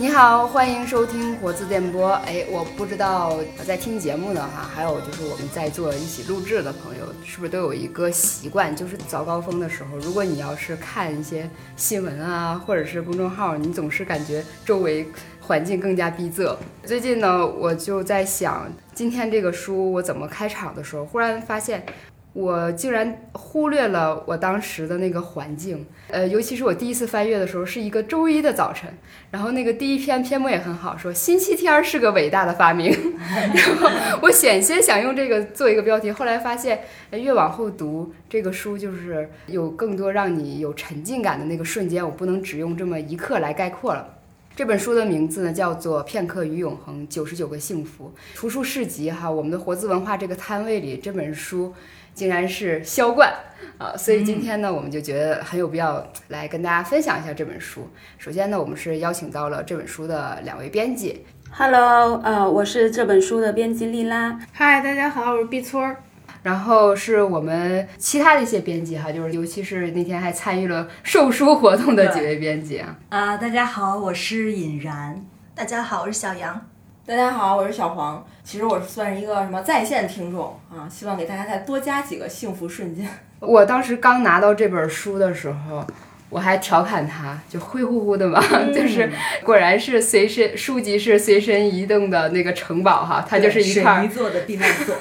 [0.00, 2.12] 你好，欢迎收听活字电波。
[2.24, 11.46] 哎，我不知道在听节目的哈，还有就是我们在座一起录制的朋友，是不是都有一个习惯，就是早高峰的时候，如果你要是看一些
[11.76, 15.06] 新闻啊，或者是公众号，你总是感觉周围
[15.38, 16.56] 环境更加逼仄。
[16.82, 21.84] 最近呢，我就在想，今天这个书我怎么开场的时候，忽然发现。
[22.32, 28.88] 我竟然忽略了我当时的那个环境，呃，尤其是我第一次翻阅的时候，是一个周一的早晨，
[29.32, 33.90] 然后那个第一篇篇目也很好，说星期天是个伟大的发明， 然后
[34.22, 44.06] 我险些想用这个做一个标题，后来发现，越往后读这个书，就是有更多让你有沉浸感的那个瞬间，我不能只用这么一刻来概括了。
[44.54, 48.12] 这本书的名字呢，叫做《片刻与永恒：九十九个幸福》。
[48.38, 51.74] 图书市集哈，我们的活字文化这个摊位里，这本书。
[52.20, 53.32] 竟然是销冠
[53.78, 53.96] 啊！
[53.96, 57.88] 所以今天呢，我们就觉得很有必要来跟大家分享一下这本书。
[58.18, 61.24] 首先呢，我们是邀请到了这本书的两位编辑。
[61.50, 64.38] Hello，呃，我是这本书的编辑丽拉。
[64.52, 65.96] Hi，大家好，我是碧村儿。
[66.42, 72.98] 然后是我们其他的一些编辑哈，就是尤其是那天还参与了售书活动的几位编辑啊。
[73.08, 75.24] 啊，大家好，我是尹然。
[75.54, 76.66] 大家好，我是小杨。
[77.10, 78.24] 大家好，我是小黄。
[78.44, 83.04] 其实我算是一个什么在线听众啊，希望给大家再多加几个幸福瞬间。
[83.40, 85.84] 我当时刚拿到这本书的时候，
[86.28, 88.40] 我还调侃他，就灰乎乎的嘛，
[88.72, 89.10] 就是
[89.42, 94.94] 果然是随身书籍是随身移动的那个城堡哈，它就是一块水泥做的避难所，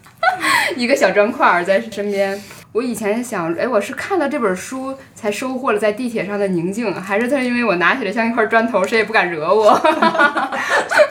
[0.74, 2.42] 一个小砖块在身边。
[2.72, 9.78] 我以前想，哎，我是看了这本书才收获了在地铁上的宁静，还是他因为我拿起来像一块砖头，谁也不敢惹我？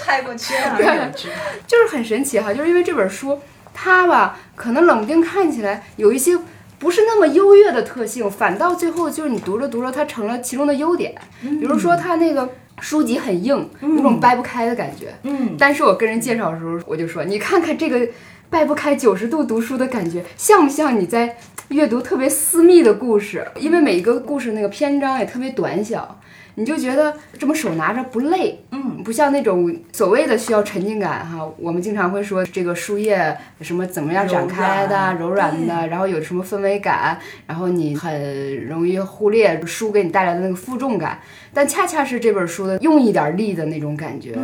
[0.04, 1.12] 太过去了，
[1.68, 3.40] 就是很神奇哈，就是因为这本书，
[3.74, 6.38] 它吧，可能冷不丁看起来有一些
[6.80, 11.14] 不是那么优越的特性，反倒最后就是你读着读着，它成了其中的优点。
[11.42, 12.50] 比如说它那个
[12.80, 15.14] 书籍很硬，有种掰不开的感觉。
[15.24, 18.08] 嗯，但是我跟人介绍的时候，我就说，你看看这个
[18.52, 21.38] 掰不开九十度读书的感觉，像不像你在？
[21.70, 26.20] 阅读特别私密的故事，因为每一个故事那个篇章也特别短小，
[26.56, 31.50] 你就觉得这么手拿着不累，嗯，不像那种所谓的需要沉浸感哈。
[31.58, 41.22] 我们经常会说这个书页什么怎么样展开的，柔软的，然后有什么氛围感，然后你很容易忽略书给你带来的那个负重感。
[41.54, 44.38] 但恰恰是这本书的用一点力的那种感觉，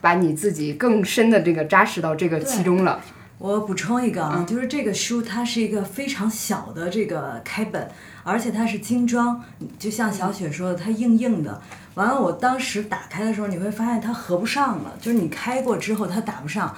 [0.00, 3.00] 把你自己更深的这个扎实到这个其中了。
[3.42, 7.90] 我补充一个啊，就是这个书它是一个非常小的这个开本，
[8.22, 9.42] 而且它是精装，
[9.80, 11.60] 就像小雪说的，它硬硬的。
[11.94, 16.72] 完了，我当时打开的时候，你会发现它合不上了，就是你开过之后它打不上。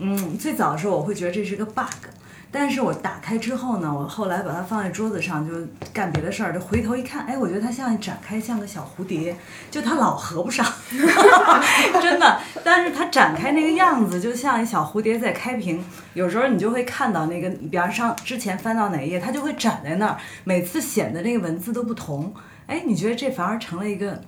[0.00, 2.04] 嗯，最早的时候我会觉得这是个 bug。
[2.54, 5.54] 但是我打开之后呢，我后来把它放在桌子上，就
[5.90, 9.34] 干别的事儿，就回头一看，哎，我觉得它像展开像个小蝴蝶，
[9.70, 10.64] 就它老合不上，
[12.02, 12.38] 真的。
[12.62, 15.82] 但是它展开那个样子，就像一小蝴蝶在开屏。
[16.12, 22.34] 有时候你就会看到那个，比方上之前翻到哪一页，它就会展在那儿，每次显得那个文字都不同。
[22.66, 24.22] 哎，你觉得这反而成了一个。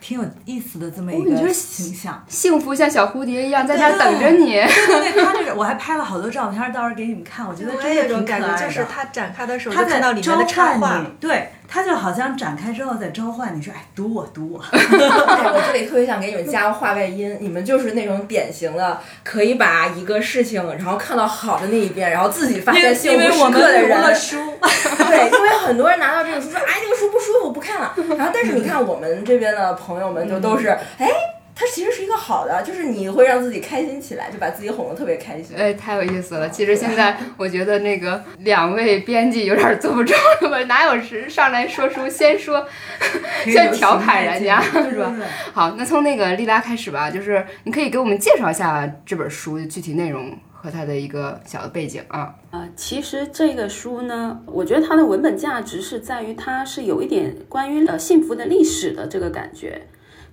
[0.00, 4.52] 挺有意思的这么一个形象，幸福像小蝴蝶一样在那等着你。
[4.52, 7.46] 对对，他这个我还拍了好多照片，到时候给你们看。
[7.46, 11.50] 我觉得真的挺感觉，就是他展开的时候，他看到里面的插画，对。
[11.70, 14.58] 他就好像展开之后在召唤你说，哎，读我，读我。
[14.72, 24.00] 我这里特别想给你们加个话外音，你们就是那种典型的可以把一个事情，然后看到好的那一边，然后自己发现幸福时刻的人。
[24.00, 27.94] 对，因为很多人拿到这个书说，哎，这个书不舒服，不看了。
[28.16, 30.68] 然后，但是你看我们这边的朋友们就都是，
[30.98, 31.08] 哎。
[31.58, 35.56] 它其实是一个好的，就是你会让自己开心起来，就把自己哄得特别开心。
[35.56, 36.48] 哎，太有意思了！
[36.48, 40.62] 其实现在 我觉得那个两位编辑有点坐不住了吧？
[40.66, 42.64] 哪有时上来说书先说，
[43.44, 45.12] 先调侃人家是吧？
[45.52, 52.32] 好，那从那个丽拉开始吧，就是你可以给我们介绍一下这本书的具体内容和它的一个小的背景啊。
[52.52, 59.82] 啊，其实这个书呢，我觉得它的文本价值是在于它是有一点关于呃幸福的历史的这个感觉。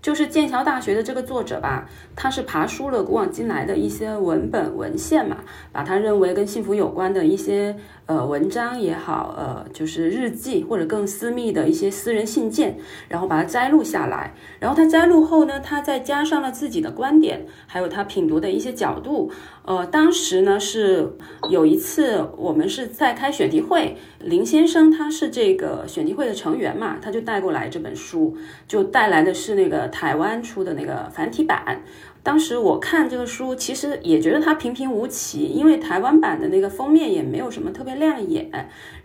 [0.02, 5.38] 就是剑桥大学的这个作者吧，他是爬书了古往今来的一些文本文献嘛，
[5.72, 7.76] 把他认为跟幸福有关的一些。
[8.08, 12.78] 呃，文章也好，呃，就是日记或者更私密的一些私人信件，
[13.10, 14.36] 然后把它摘录下来。
[14.60, 19.32] 然后他摘录后呢，他再加上了自己的观点，还有他品读的一些角度。
[19.66, 21.18] 呃，当时呢是
[21.50, 28.38] 有一次我们是在开选题会，林先生他是这个选题会的成员嘛，他就带过来这本书，
[28.68, 31.82] 就带来的是那个台湾出的那个繁体版。
[32.26, 38.50] 当时我看这个书，其实也觉得它平平无奇，因为台湾版的那个封面也没有什么特别亮眼。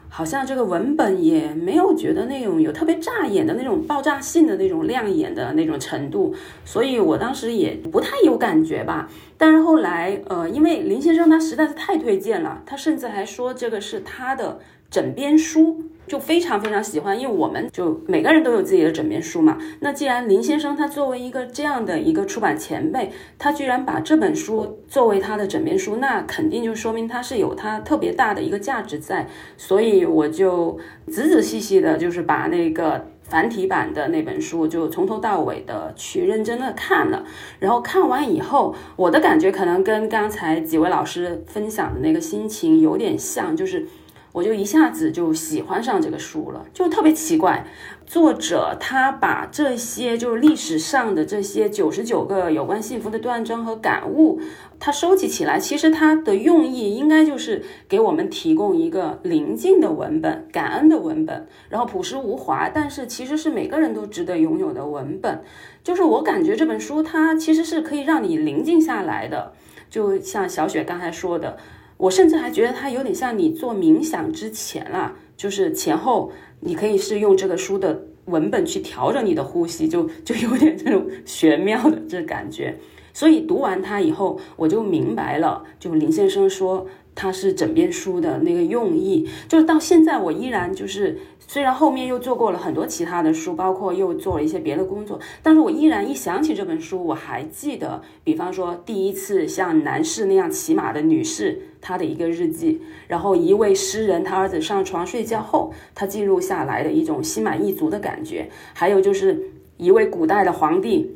[0.08, 6.34] 好像这个文本也没有觉得那种有特别扎眼的那种爆炸性的那种亮眼的那种程度，
[6.64, 9.08] 所以我当时也不太有感觉吧。
[9.37, 14.58] 但是后来，呃，因为林先生他实在是太推荐了，他甚至还说这个是他的
[14.90, 15.84] 枕边书。
[16.11, 19.57] 就非常非常喜欢，因为我们就每个人都有自己的枕边书嘛。
[19.79, 29.29] 那既然林先生他作为一个这样的一个出版前辈，他居然把这本书作为他的枕边书，那肯定就说明他是有他特别大的一个价值在。
[29.57, 30.77] 所以我就
[31.07, 37.25] 仔仔细细的，就是把那个繁体版的那本书就从头到尾的去认真的看了。
[37.61, 43.87] 然后看完以后，我的感觉可能跟刚才几位老师分享的那个心情有点像，就是。
[44.32, 47.67] 我就一下子就喜欢上这个书了，就特别奇怪，
[48.06, 54.41] 作者他把这些就是历史上的这些九十九个有关幸福的断章和感悟，
[54.79, 65.43] 他收集起来，其实他的用意应该就是给我们提供一个宁静的文本、感恩的文本，然后朴实无华，但是其实是每个人都值得拥有的文本。
[65.83, 69.53] 就是我感觉这本书它其实是可以让你宁静下来的，
[69.91, 71.59] 就像小雪刚才说的。
[72.00, 82.75] 我甚至还觉得它有点像你做冥想之前啊，就是前后，你可以是用这个书的文本去调整你的呼吸，就 就有点这种玄妙的这感觉。
[83.12, 86.87] 所以读完它以后，我就明白了，就林先生说
[87.20, 91.19] 他是枕边书的那个用意，就是到现在我依然就是。
[91.52, 111.11] 虽然后面又做过了很多其他的书，包括又做了一些别的工作，但是我依然一想起这本书，我还记得，比方说第一次像男士那样骑马的女士，她的一个日记，然后一位诗人他儿子上床睡觉后，他记录下来的一种心满意足的感觉，还有就是一位古代的皇帝，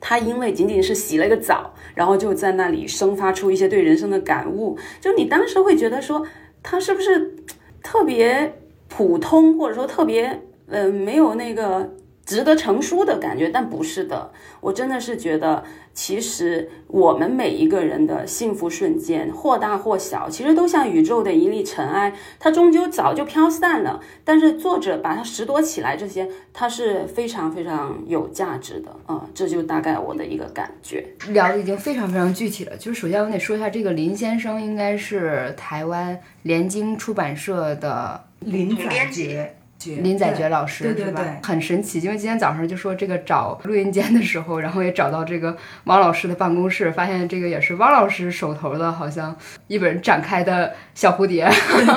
[0.00, 6.26] 他因为仅仅是洗了个澡，然后就在那里生发出一些对人生的感悟，就你当时会觉得说，
[6.62, 7.34] 他是不是
[7.82, 8.54] 特别？
[8.90, 11.94] 普通或者说特别，嗯，没有那个
[12.28, 14.30] 值得成书的感觉，但不是的，
[14.60, 15.64] 我真的是觉得，
[15.94, 23.98] 其实我们每一个人的幸福瞬间，或大或小，其实都像宇宙的一粒尘埃，它终究早就飘散了。
[24.24, 31.02] 但是作者把它拾掇起来，这些它是非常非常有价值的啊，这就大概我的一个感觉。
[31.30, 38.28] 聊的已经非常非常具体了，就是首先我得说一下，这个林先生应该是台湾联经出版社的。
[38.40, 39.52] 林载爵，
[39.84, 41.24] 林宰爵老师对对对？
[41.42, 49.36] 很神奇，因为今天早上就说这个找录音间的时候，然后也找到这个汪老师的办公室，发现这个也是汪老师手头的，好像
[49.68, 51.48] 一本展开的小蝴蝶。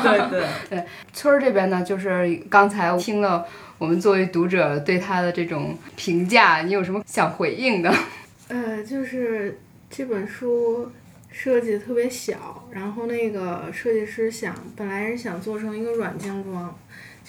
[0.04, 3.46] 对对 对，村儿这边呢，就是刚才听了
[3.78, 7.92] 我们作为读者对他的这种评价，你有什么想回应的？
[8.50, 10.92] 呃，就是这本书。
[11.34, 16.78] 设计特别小，然后那个设计师想本来是想做成一个软精装，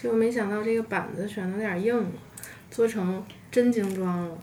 [0.03, 2.05] 结果没想到这个板子选的有点硬，
[2.73, 4.37] 做成真精装了。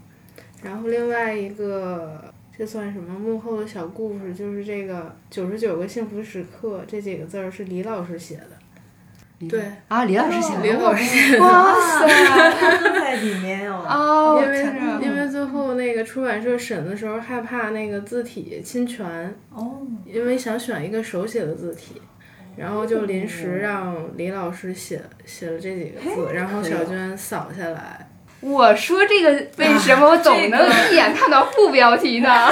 [0.64, 4.34] 然后另外一个，这算什么幕后的小故事？
[4.34, 9.48] 就是这个九十九个幸福时刻这几个字儿是李老师写的。
[9.50, 12.08] 对啊，李老师写的，李老师写的，哇塞，
[12.98, 14.64] 在里面哦， 因为
[15.02, 22.02] 因为最后那个出版社审的时候害怕那个字体侵权，哦，因为想选一个手写的字体，
[22.60, 28.06] 然后就临时让李老师写写了这几个字，然后小娟扫下来。
[28.42, 32.50] 我说这个为什么我总能一眼看到副标题呢？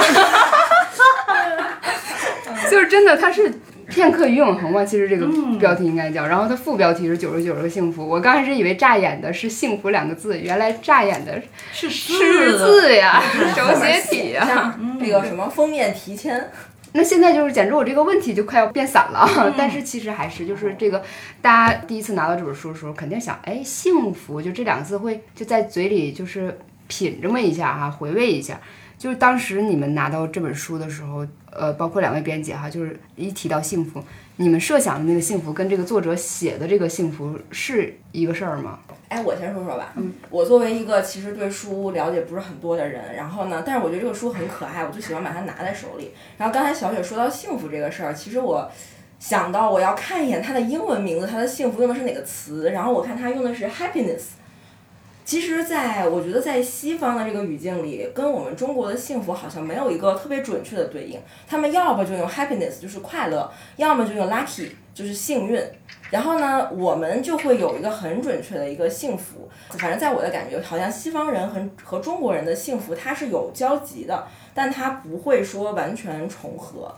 [2.70, 3.52] 就是真的，它是。
[3.90, 5.26] 片刻与永恒嘛，其实这个
[5.58, 8.06] 标题应该叫，然后它副标题是九十九个幸福。
[8.06, 11.40] 我刚开始以为乍眼的是幸福两个字，原来乍眼的
[11.72, 13.18] 是是字呀，
[13.56, 14.78] 手写体呀。
[15.00, 16.50] 那个什么封面提签。
[16.92, 21.02] 那现在就是简直我这个问题就快要变散了， 但是其实还是就是这个，
[21.42, 28.60] 大家第一次拿到这本书的时候，肯定想，哎，幸福就这两个字会就在嘴里就是品这么一下哈，回味一下。
[28.98, 34.02] 就是当时你们拿到这本书的时候，呃，包括两位编辑哈，就是一提到幸福，
[34.36, 38.80] 你们设想的那个幸福跟这个作者写的这个幸福是一个事儿吗？
[39.08, 39.92] 哎，我先说说吧。
[39.96, 46.10] 嗯，我作为一个其实对书了解不是很多的人，然后呢，但是我觉得这个书很可爱，我就喜欢把它拿在手里。
[46.36, 48.68] 然后刚才小雪说到幸福这个事儿，其实我
[49.20, 52.70] 想到我要看一眼它的英文名字，它的幸福用的是哪个词？
[52.70, 54.22] 然后我看它用的是 happiness。
[55.28, 61.20] 其实，在我觉得，在西方的这个语境里，跟我们中国的幸福好像没有一个特别准确的对应。
[61.46, 65.62] 他们要么就用 happiness，就是快乐；要么就用 lucky，就是幸运。
[66.08, 69.46] 然后呢，我们就会有一个很准确的一个幸福。
[69.68, 76.90] 反正在我的感觉，好像西方人和和中国人的幸福它是有交集的，但它不会说完全重合。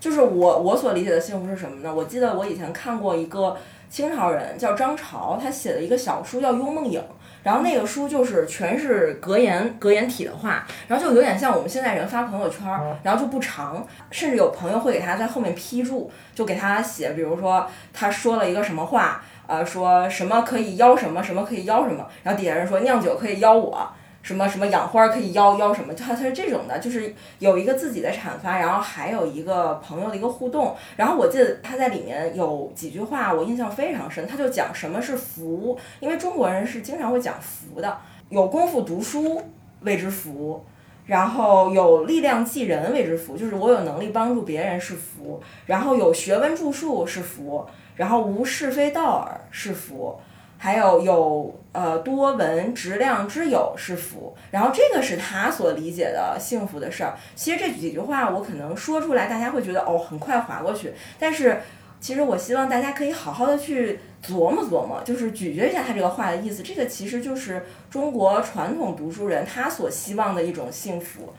[0.00, 1.94] 就是我我所理解的幸福是什么呢？
[1.94, 3.54] 我记得我以前看过一个。
[3.90, 7.00] 清朝人叫张潮，他写了一个小书叫《幽梦影》，
[7.44, 12.66] 然后那个书就是全是格言格言体的话，然后就有点像我们现在人发朋友圈，
[13.04, 23.88] 然后就不长，甚至有朋友会给他在后面批注，就给他写，比如说他说了一个什么话，呃，说什么可以邀什么，什么可以邀什么，然后底下人说酿酒可以邀我。
[24.24, 30.74] 什么什么养花可以邀邀什么，它它是这种的，就是有一个自己的阐发，然后还有一个朋友的一个互动。
[30.96, 34.26] 然后我记得他在里面有几句话，我印象非常深。
[34.26, 37.98] 他就讲什么是福，因为中国人是经常会讲福的，
[38.30, 39.42] 有功夫读书
[39.82, 40.64] 谓之福，
[41.04, 47.66] 然后有力量济人谓之福，就是我有能力帮助别人是福，然后有学问著述是福，
[47.96, 50.18] 然后无是非道耳是福。
[50.64, 57.18] 还有有呃多闻直量之友是福，然后这个是他所理解的幸福的事儿。
[57.34, 61.60] 其实这几句话我可能说出来，大家会觉得哦很快划过去，但是
[62.00, 66.62] 其实我希望大家可以好好的去琢磨琢磨，就是咀嚼一下他这个话的意思。
[66.62, 71.34] 这个其实就是中国传统读书人他所希望的一种幸福。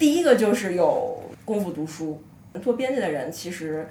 [0.00, 2.20] 第一个就是有功夫读书，
[2.60, 3.88] 做编辑的人其实。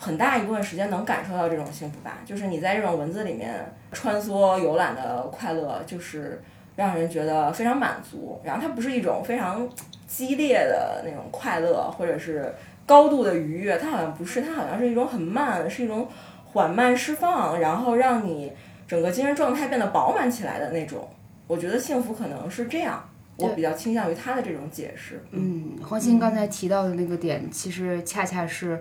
[0.00, 3.52] 很大一部分时间能感受到这种幸福吧，就是你在这种文字里面
[3.90, 6.40] 穿梭游览的快乐，就是
[6.76, 8.40] 让人觉得非常满足。
[8.44, 9.68] 然后它不是一种非常
[10.06, 12.54] 激烈的那种快乐，或者是
[12.86, 16.06] 高度的愉悦，它好像不是，它好像是一种很慢，是一种
[16.44, 18.52] 缓慢释放，然后让你
[18.86, 21.08] 整个精神状态变得饱满起来的那种。
[21.48, 23.02] 我觉得幸福可能是这样，
[23.36, 25.20] 我比较倾向于他的这种解释。
[25.32, 28.80] 嗯，黄鑫刚才提到的那个点，其实恰恰是。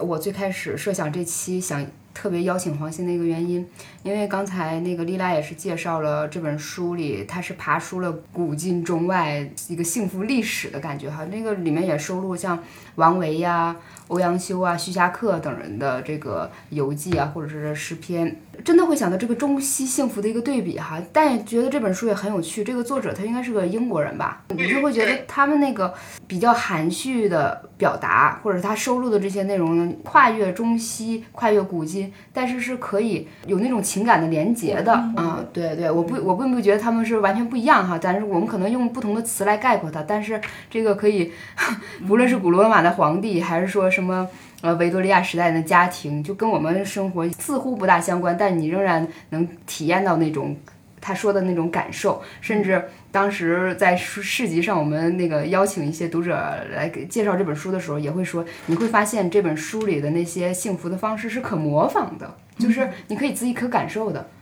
[0.00, 3.66] 我最开始设想这期想特别邀请黄鑫的一个原因，
[4.02, 11.24] 因为刚才那个丽拉也是介绍了这本书里，他是爬出了古今中外一个幸福历史的感觉哈。
[11.26, 12.58] 那个里面也收录像
[12.96, 13.76] 王维呀。
[14.10, 21.00] 欧阳修啊、徐霞客等人的这个游记啊，或者是诗篇，真的会想到这个中西幸福的一个对比哈。
[21.12, 22.64] 但也觉得这本书也很有趣。
[22.64, 24.42] 这个作者他应该是个英国人吧？
[24.48, 25.94] 你就会觉得他们那个
[26.26, 35.38] 比较含蓄的表达，或者他收录的这些内容呢，跨越中西、跨越古今，但是是可以有那种情感的连结的啊。
[35.52, 40.02] 对对，我不我并不觉得他们是完全不一样哈，但是我们可能用不同的词来概括它。
[40.02, 41.32] 但是这个可以，
[42.10, 43.99] 无论是古罗马的皇帝，还是说是。
[44.00, 44.26] 什么
[44.62, 50.56] 呃，维多利亚时代的家庭就跟我们生活似乎不大相关，但你仍然能体验到那种
[51.00, 52.22] 他说的那种感受。
[52.40, 56.34] 甚至当时在市集上，我们那个邀请一些读者
[56.74, 64.20] 来给介绍这本书的时候，也会说，你会发现这本书里的那些幸福的方式是可模仿的，就是你可以自己可感受的。
[64.20, 64.39] 嗯，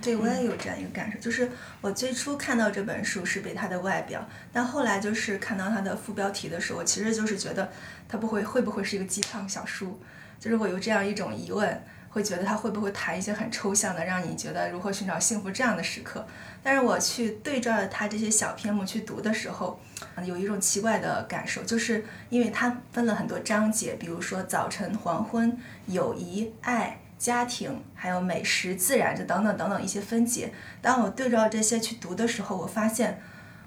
[0.00, 1.50] 对我也有这样一个感受，就是
[1.80, 7.70] 我最初看到这本书是被它的外表，但后来就是看到它的副标题的时候，其实就是觉得
[8.08, 10.00] 它不会会不会是一个鸡汤小书，
[10.38, 16.26] 就是我有这样一种疑问，会觉得它会不会谈一些很抽象的，让你觉得如何寻找幸福这样的时刻。
[16.62, 19.80] 但是我去对照着它这些小篇目去读的时候，
[20.24, 26.99] 有一种奇怪的感受，就是因为它分了很多章节，比如说早晨、黄昏、友谊、爱。
[27.20, 30.50] 家庭，还有美食、自然，这等等等等一些分解。
[30.80, 33.20] 当我对照这些去读的时候，我发现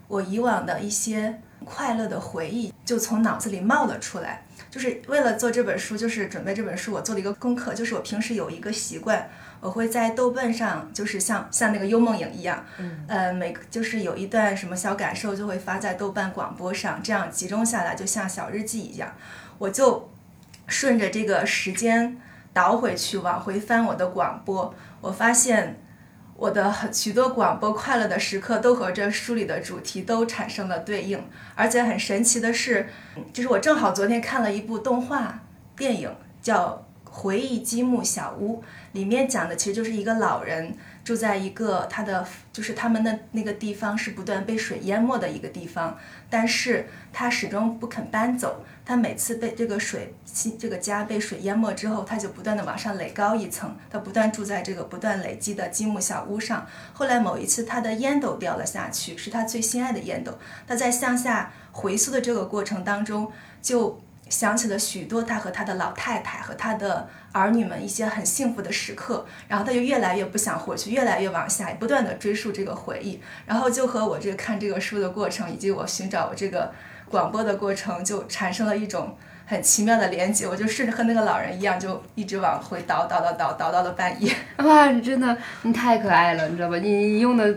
[0.08, 4.44] 我以往的一些快乐的回忆就从脑子里冒了出来。
[4.72, 9.30] 就是为了做这本书，就是准备这本书，我做了一个功课，就是我平时有一个习惯，
[9.60, 19.14] 我会在豆瓣上，就是像像那个幽梦影一样，嗯，呃，每就是有一段什么小感受就会发在豆瓣广播上，这样集中下来就像小日记一样，
[19.60, 20.10] 我就
[20.66, 22.20] 顺着这个时间。
[22.54, 25.82] 倒回去，往回翻我的广播，我发现
[26.36, 31.24] 我的很许多广播快乐的时刻都和这书里的主题都产生了对应，
[31.56, 32.88] 而且很神奇的是，
[33.34, 35.42] 就是我正好昨天看了一部动画
[35.76, 40.78] 电影，叫《回忆积木小屋》，里面讲的其实就是一个老人。
[41.04, 45.98] 住在一个他的就是他们的那个地方是不断被水淹没的一个地方，
[46.30, 48.64] 但是他始终不肯搬走。
[48.86, 50.14] 他每次被这个水
[50.58, 56.66] 这个家被水淹没之后，他就不断的往上垒高一层，他不断住在这个不断累积的积木小屋上。
[56.94, 60.38] 后来某一次，他的烟斗掉了下去，是他最心爱的烟斗。
[60.68, 63.32] 他在向下回溯的这个过程当中，
[63.62, 64.02] 就。
[64.34, 76.72] 想起了许多他和他的老太太和他的儿女们一些很幸福的时刻，然后他就越来越不想回去，越来越往下，不断的追溯这个回忆，然后就和我这个看这个书的过程，以及我寻找我这个
[77.08, 80.48] 广播的过程，就产生了一种很奇妙的连接。
[80.48, 84.36] 我就顺着和那个老人一样，就一直往回倒倒倒倒倒到了半夜。
[84.58, 86.78] 哇，你真的你太可爱了，你知道吧？
[86.78, 87.48] 你你用的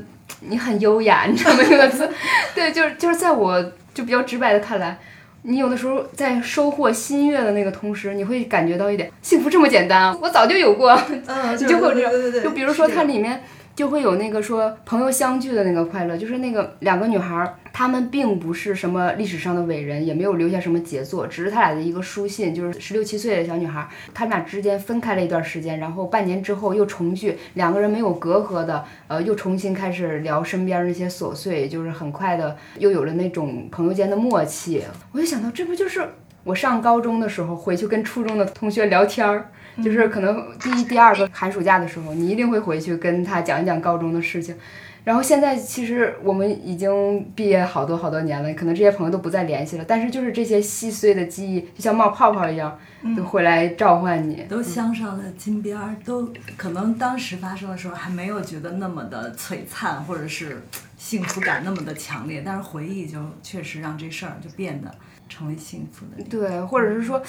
[0.40, 1.62] 你很优雅，你知道吗？
[1.62, 2.06] 用的词，
[2.54, 3.62] 对，就是就是在我
[3.94, 4.98] 就比较直白的看来。
[5.48, 10.90] 你有的时候在收获新月的那个同时，你会感觉到一点幸福这么简单，我早就有过。
[11.26, 13.44] 嗯， 你就会有这种，对对对，就比如说它里面
[13.76, 34.82] 就会有那个说朋友相聚的那个快乐，就是那个两个女孩儿，她们并不是什么历史上的伟人，也没有留下什么杰作，只是她俩的一个书信，就是十六七岁的小女孩儿，她们俩之间分开了一段时间，然后半年之后又重聚，两个人没有隔阂的，呃，又重新开始聊身边那些琐碎，就是很快的又有了那种朋友间的默契。
[35.12, 36.02] 我就想到，这不就是
[36.44, 39.50] 我上高中的时候回去跟初中的同学聊天儿。
[39.82, 44.56] 就是可能第一、第二个寒暑假的时候，你一定会回去跟他讲一讲高中的事情。
[45.04, 52.76] 然后现在其实我们已经毕业好多好多年了，可能这些朋友都不再联系了，但是就是这些细碎的记忆，就像冒泡泡一样，
[53.16, 54.44] 都会来召唤你。
[54.48, 60.60] 都镶上了金边儿，都可能当时发生的时候还没有觉得那么的璀璨，或者是
[60.96, 64.92] 幸福感那么的强烈，但是回忆就确实让这事儿就变得
[65.28, 66.24] 成为幸福的。
[66.28, 67.22] 对，或者是说，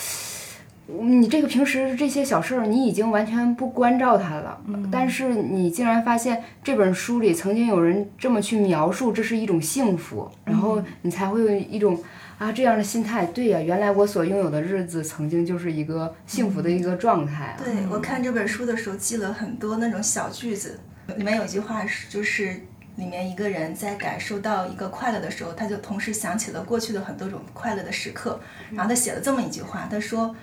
[0.88, 12.02] 你这个平时这些小事儿，你已经完全不关照它了，但是你竟然发现这本书里曾经有人这么去描述，这是一种幸福，然后你才会有一种
[12.38, 13.26] 啊这样的心态。
[13.26, 17.60] 对呀，原来我所拥有的日子曾经就是一个幸福的一个状态啊。
[17.64, 20.80] 对我看这本书的时候记了很多那种小句子，
[21.18, 22.62] 里面有一句话是就是。
[22.98, 28.40] 里面一个人在感受到一个快乐的时候，他就同时想起了过去的很多种快乐的时刻，
[28.72, 30.36] 然后他写了这么一句话，他说：“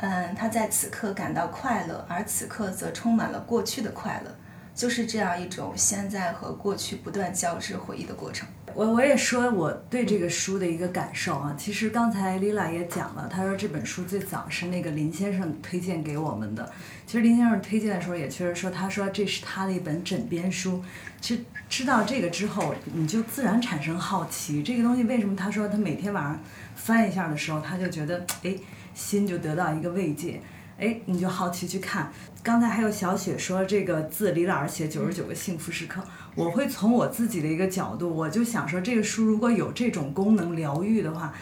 [0.00, 4.34] 嗯，他在此刻感到快乐，而此刻则充满了过去的快乐，
[4.74, 16.70] 就是这样一种现在和过去不断交织回忆的过程。”我我也说我对这个书的一个感受啊，其实刚才 Lila 也讲了，她说这本书最早是那个林先生推荐给我们的。
[17.04, 20.80] 其实林先生推荐的时候也确实说，他说这是他的一本枕边书。
[21.20, 25.34] 其实知道这个之后，你就自然产生好奇，这个东西为什么？
[25.34, 26.38] 他说他每天晚上
[26.76, 28.54] 翻一下的时候，他就觉得哎，
[28.98, 30.42] 心就得到一个慰藉，
[30.76, 32.12] 哎，你就好奇去看。
[32.42, 36.02] 刚才还有小雪说这个字，李老师写九十九个幸福时刻。
[36.34, 41.32] 我会从我自己的一个角度，我就想说，这个书如果有这种功能疗愈的话，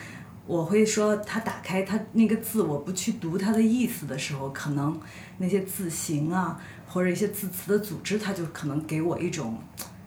[0.46, 5.00] 我会说，它打开它那个字，我不去读它的意思的时候，可能
[5.38, 9.58] 那些字形啊，或者一些字词的组织，它就可能给我一种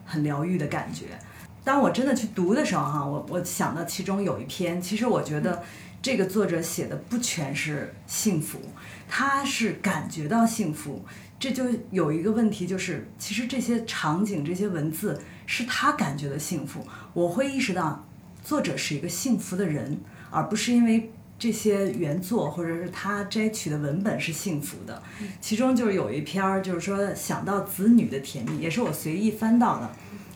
[0.05, 1.05] 很疗愈的感觉。
[1.63, 5.61] 当我真的去读的时候，哈，我我想到其中有一篇，其实我觉得
[6.01, 8.59] 这个作者写的不全是幸福，
[9.07, 11.03] 他是感觉到幸福。
[11.39, 16.85] 这就有一个问题，就是其实这些场景、这些文字是他感觉的幸福。
[17.13, 18.05] 我会意识到，
[18.43, 25.01] 作者是一个幸福的人，而不是因为这些原作或者是他摘取的文本是幸福的。
[25.39, 29.89] 其中就是有一篇儿，就是说想到子女的甜蜜，也是我随意翻到的，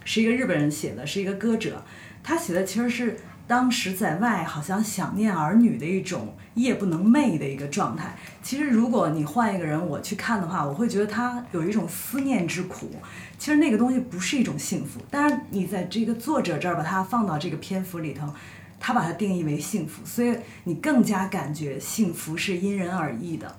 [0.05, 1.83] 是一个日本人写的，是一个歌者，
[2.23, 8.15] 他写的其实是当时在外好像想念儿女的一种夜不能寐的一个状态。
[8.41, 12.89] 其实，如果你换一个人我去看的话，我会觉得他有一种思念之苦。
[13.37, 18.33] 其实那个东西不是一种幸福，但是你在这个作者这儿把它放到这个篇幅里头，
[18.79, 23.53] 他把它定义为幸福，所以你更加感觉幸福是因人而异的，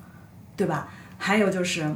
[0.56, 0.88] 对吧？
[1.18, 1.94] 还有就是，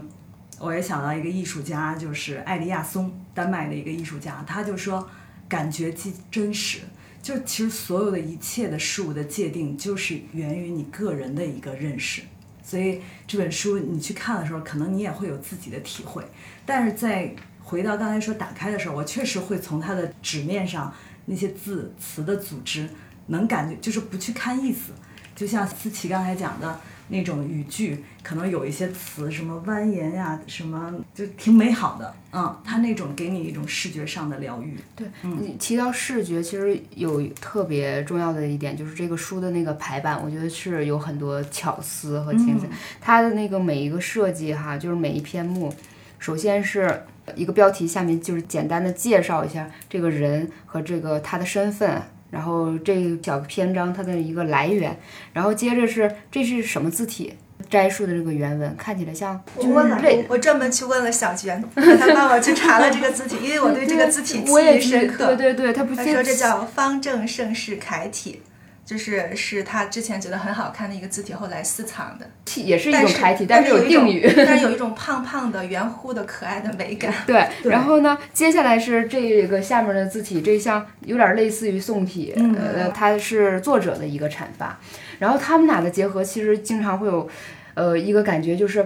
[0.58, 5.08] 我也想到一个艺术家，就是艾利亚松，丹麦的一个艺术家，他就说，
[5.48, 6.80] 感觉即真实。
[7.28, 12.22] 就其实所有的一切的事物的界定，就是源于你个人的一个认识。
[12.62, 16.24] 所以这本书你去看的时候，可能你也会有自己的体会。
[16.64, 20.90] 但是在回到刚才说打开的时候，我确实会从它的纸面上
[21.26, 22.88] 那些字词的组织，
[23.26, 24.92] 能感觉就是不去看意思，
[25.36, 34.76] 就像思琪刚才讲的那种语句，可能有一些词什么蜿蜒呀，什么就挺美好的，嗯，它那种给你一种视觉上的疗愈。
[34.94, 42.68] 对你提到视觉，其实有特别重要的一点，就是这个书的那个排版，我觉得是有很多巧思和精神。
[43.00, 45.72] 它的那个每一个设计哈，就是每一篇目，
[46.18, 54.98] 首先是一个标题，下面就是简单的介绍一下这个人和这个他的身份，然后这小篇章它的一个来源，
[55.32, 57.34] 然后接着是这是什么字体。
[57.68, 65.26] 摘述的这个原文看起来像，我问了，我专门去问了小娟，让她帮我去查了这个字体，因为我对这个字体记忆深刻。
[65.34, 68.40] 对对对，他不他说这叫方正盛世楷体，
[68.88, 77.12] 就是是他之前觉得很好看的一个字体，后来私藏的，也是一种楷体，但是有定语，但是有一 种胖胖的、圆乎的、可爱的美感。
[77.26, 84.80] 对，然后呢，接下来是这个下面的字体，这像有点类似于宋体，呃，它是作者的一个阐发，
[85.18, 87.28] 然后他们俩的结合，其实经常会有。
[87.74, 88.84] 呃，一个感觉就是，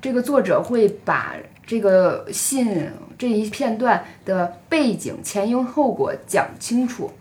[0.00, 7.12] 这个作者会把这个信这一片段的背景前因后果讲清楚，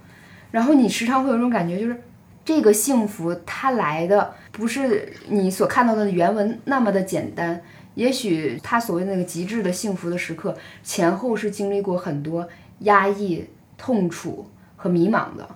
[0.50, 1.96] 然后你时常会有一种感觉，就是
[2.54, 7.62] 这个幸福它来的不是你所看到的原文那么的简单，
[7.96, 12.46] 也许他所谓那个极致的幸福的时刻，前后是经历过很多
[12.80, 13.46] 压抑、
[13.78, 15.48] 痛楚和迷茫的。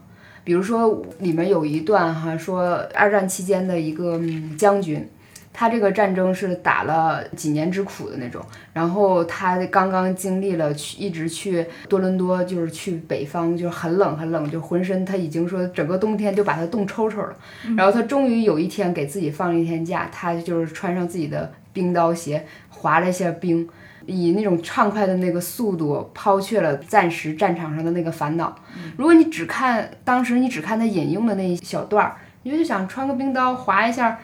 [0.45, 4.17] 比如说里面有一段哈，说二战期间的一个
[4.57, 5.05] 将军。
[5.57, 17.33] 他这个战争是打了几年之苦的那种，然后他刚刚经历了去一直去多伦多，就是去北方，就是很冷很冷，就浑身他已经说整个冬天就把他冻抽抽了。
[17.77, 23.65] 然后他终于有一天给自己放了一天假，他就是穿上自己的冰刀鞋，滑了一下冰，
[24.05, 28.53] 以那种畅快的那个速度抛却了暂时战场上的那个烦恼。
[28.97, 34.19] 如果你只看当时你只看他引用的那一小段儿，你就想穿个冰刀划一下。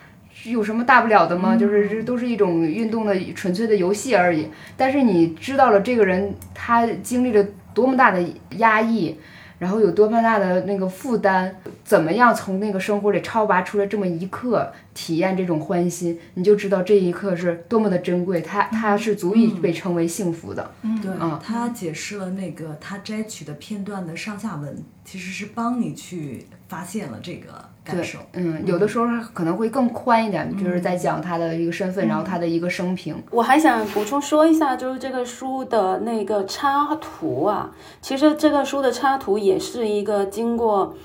[0.46, 1.56] 有什么大不了的吗？
[1.56, 4.48] 就是这都是一种运动的纯粹的游戏而已。
[4.76, 8.24] 但是你知道了这个人他经历了多么大的
[8.58, 9.16] 压抑，
[9.60, 18.42] 然后有多么大的那个负担，怎么样从那个生活里超拔出来这么一刻，体验这种欢欣，你就知道这一刻是多么的珍贵。
[18.42, 20.72] 他他是足以被称为幸福的。
[20.82, 27.71] 嗯对，他解释了那个他摘取的片段的上下文，其实是帮你去发现了这个。
[27.84, 28.00] 对，
[28.34, 33.16] 嗯，有的时候可能会更宽一点，就是在讲他的一个身份，然后他的一个生平。
[33.32, 40.96] 我还想补充说一下，就是这个书的那个插图啊，其实这个书的插图也是一个经过，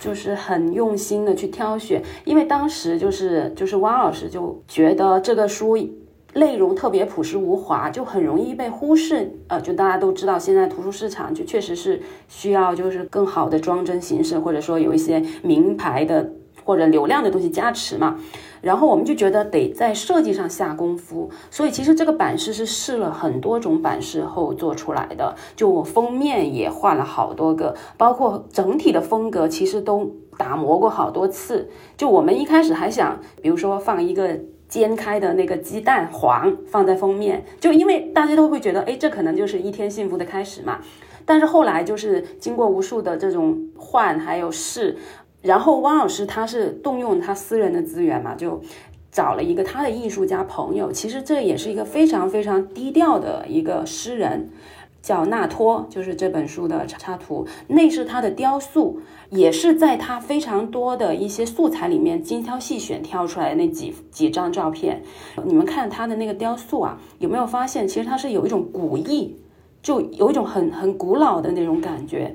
[0.00, 5.76] 就是很用心的去挑选，因为当时就是就是汪老师就觉得这个书
[6.34, 9.30] 内容特别朴实无华，就很容易被忽视。
[9.48, 16.32] 呃，就大家都知道，现在图书市场就确实是需要就是更好的装帧形式，或者说有一些名牌的
[16.64, 18.18] 或者流量的东西加持嘛。
[18.62, 25.34] 然后我们就觉得得在设计上下功夫，所以其实这个版式是试了很多种版式后做出来的。
[25.54, 31.68] 就我封面也换了好多个，包括整体的风格其实都打磨过好多次。
[31.96, 34.40] 就我们一开始还想，比如说放一个。
[34.72, 40.78] 煎开的那个鸡蛋黄放在封面，就因为大家都会觉得，哎，这可能就是一天幸福的开始嘛。
[41.26, 44.96] 但是后来就是经过无数的这种换还有试，
[45.42, 48.62] 然后汪老师他是动用他私人的资源嘛，就
[49.10, 54.48] 找了一个他的艺术家朋友，其实这也是一个非常非常低调的一个诗人。
[55.02, 65.02] 叫纳托，就是这本书的插图，那是他的雕塑，也是在他非常多的一些素材里面精挑细选挑出来的那几几张照片。
[65.44, 69.36] 你们看他的那个雕塑啊，有没有发现其实它是有一种古意，
[69.82, 72.34] 就有一种很很古老的那种感觉。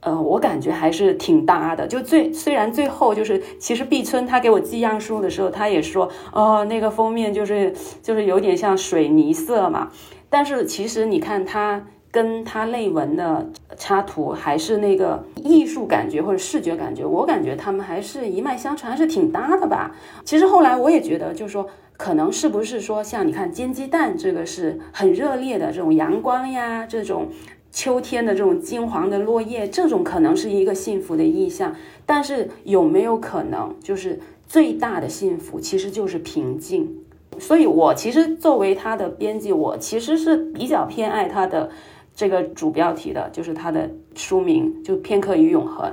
[0.00, 1.84] 呃，我感觉还是挺搭的。
[1.84, 9.90] 就最虽然最后就是，其实毕春他给我寄样书的时候，他也说，哦，那个封面就是就是有点像水泥色嘛。
[10.30, 19.94] 但是其实你看它跟它内文的插图还是那个艺术感觉或者视觉感觉，我感觉他们还是一脉相承，还是挺搭的吧。
[20.24, 27.28] 其实后来我也觉得，就是说可能是不是说像你看煎鸡蛋这个是很热烈的这种阳光呀，这种
[27.70, 31.74] 秋天的这种金黄的落叶，这种可能是一个幸福的意象。
[32.06, 37.04] 但是有没有可能，就是最大的幸福其实就是平静？
[37.38, 41.70] 所以，我其实作为他的编辑，我其实是比较偏爱他的
[42.14, 45.88] 这个主标题的，就是他的书名，就《片刻与永恒》。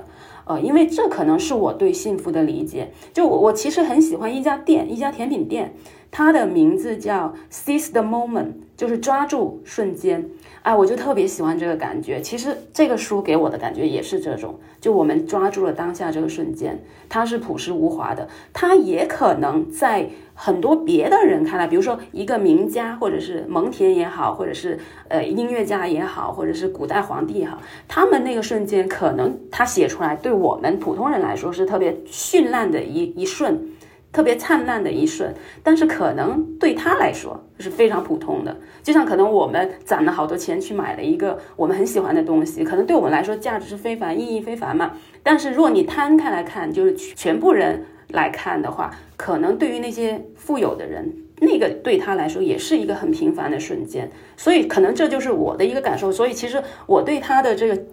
[0.46, 2.92] 呃，因为这可能是我对幸福的理解。
[3.14, 5.74] 就我，我其实很喜欢一家店，一家甜品店，
[6.12, 10.30] 它的名字叫 Seize the Moment，就是抓住瞬间。
[10.66, 12.20] 哎，我就特别喜欢这个感觉。
[12.20, 33.70] 其实这个书给我的感觉也是这种，就我们抓住了当下这个瞬间，它是朴实无华的，它也可能在很多别的人看来，比如说一个名家，或者是蒙恬也好，或者是呃音乐家也好，或者是古代皇帝也好，他们那个瞬间可能他写出来，对我们普通人来说是特别绚烂的一一瞬。
[34.16, 38.56] 特别灿烂的一瞬，但是可能对他来说是非常普通的。
[38.82, 44.94] 就像可能我们攒了好多钱去买了一个我们很喜欢的东西，可能对我们来说价值是非凡、意义非凡嘛。
[45.22, 54.10] 但是如果你摊开来看，就是全部人来看的话，可能对于那些富有的人，那个对他来说也是一个很平凡的瞬间。
[54.38, 56.10] 所以可能这就是我的一个感受。
[56.10, 57.84] 所以其实我对他的这个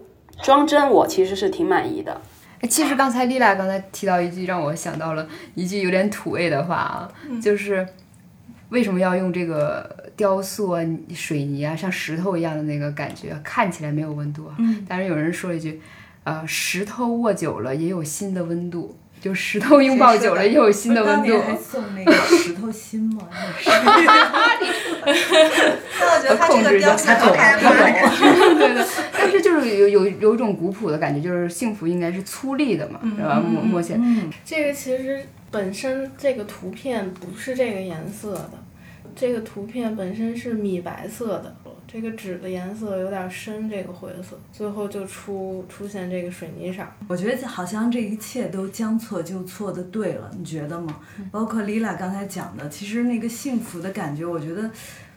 [0.41, 2.21] 装帧，我其实是挺满意的。
[2.69, 7.87] 其实刚才丽娜刚才提到一句，让我想到了一句有点土味的话啊，就是
[8.69, 10.81] 为什么要用这个雕塑啊、
[11.13, 14.55] 水泥啊，像石头一样的那个感觉，看起来没有温度啊。
[14.87, 15.81] 但是有人说了一句，
[16.23, 18.97] 呃，石头握久了也有新的温度。
[19.23, 21.39] 就石头拥抱久了，又有新的温度。
[21.39, 23.25] 还送那个石头心吗？
[23.31, 23.93] 那
[26.11, 27.71] 我觉得他这个雕塑还蛮
[28.59, 28.85] 对对。
[29.13, 33.39] 但是就是有有有一种古朴的感觉，就是幸福应该是粗粝的嘛，是吧？
[33.39, 33.99] 摸摸起来，
[34.43, 38.51] 这个其实本身这个图片不是这个颜色的，
[39.15, 41.55] 这个图片本身是米白色的，
[41.93, 46.81] 这个纸的颜色有点深，这个灰色，最后就出出现这个水泥色。
[47.07, 50.99] 我觉得好像这一切都将错就错的对了，你觉得吗？
[51.31, 54.67] 包括丽拉刚才讲的，其实那个幸福的感觉，我觉得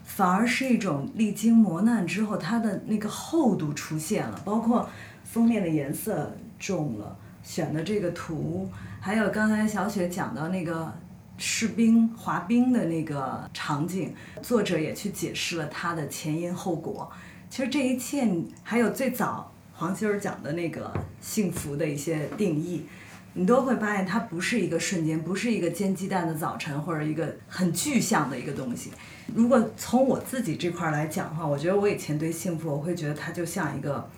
[0.04, 4.86] 反而是一种历经磨难之后它的那个厚度出现了，包括
[5.24, 8.68] 封面的颜色重了，选的这个图，
[9.00, 10.92] 还有刚才小雪讲到那个。
[11.38, 17.10] 士兵滑冰的那个场景，作者也去解释了它的前因后果。
[17.50, 18.26] 其实这一切，
[18.62, 22.86] 还有最早黄心儿讲的那个幸福的一些定义，
[23.34, 28.90] 你都会发现它不是一个瞬间，不是一个煎鸡蛋的早晨，或者一个很具象的一个东西。
[29.34, 34.08] 如果从我自己这块来讲的话，我觉得我以前对幸福，我会觉得它就像一个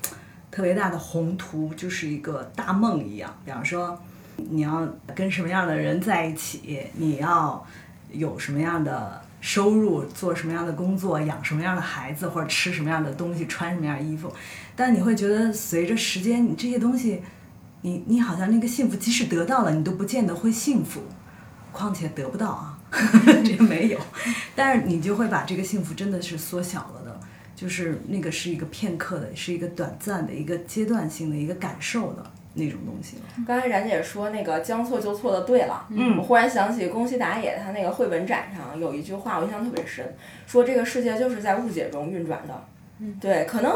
[0.50, 3.36] 特别大的宏图，就是一个大梦一样。
[3.44, 4.00] 比方说。
[4.38, 6.80] 你要跟什么样的人在一起？
[6.94, 7.66] 你要
[8.12, 10.04] 有什么样的收入？
[10.04, 11.20] 做什么样的工作？
[11.20, 12.28] 养什么样的孩子？
[12.28, 13.46] 或者吃什么样的东西？
[13.46, 14.32] 穿什么样的衣服？
[14.74, 17.20] 但你会觉得，随着时间，你这些东西，
[17.82, 21.02] 你你好像那个幸福，即使得到了，你都不见得会幸福。
[21.70, 22.78] 况且得不到啊，
[23.44, 23.98] 这没有。
[24.56, 27.20] 但是你就会把这个幸福真的是缩小了的，
[27.54, 32.24] 就是那个是一个片刻的，是一个短暂的一个阶段性的一个感受的。
[32.58, 33.22] 那种东西了。
[33.46, 40.04] 刚才冉姐说那个将错就错的对了，嗯，我忽然想起宫西达也他那个绘本展上有一句话，我印象特别深，
[40.46, 42.64] 说这个世界就是在误解中运转的。
[43.00, 43.72] 嗯，对，可能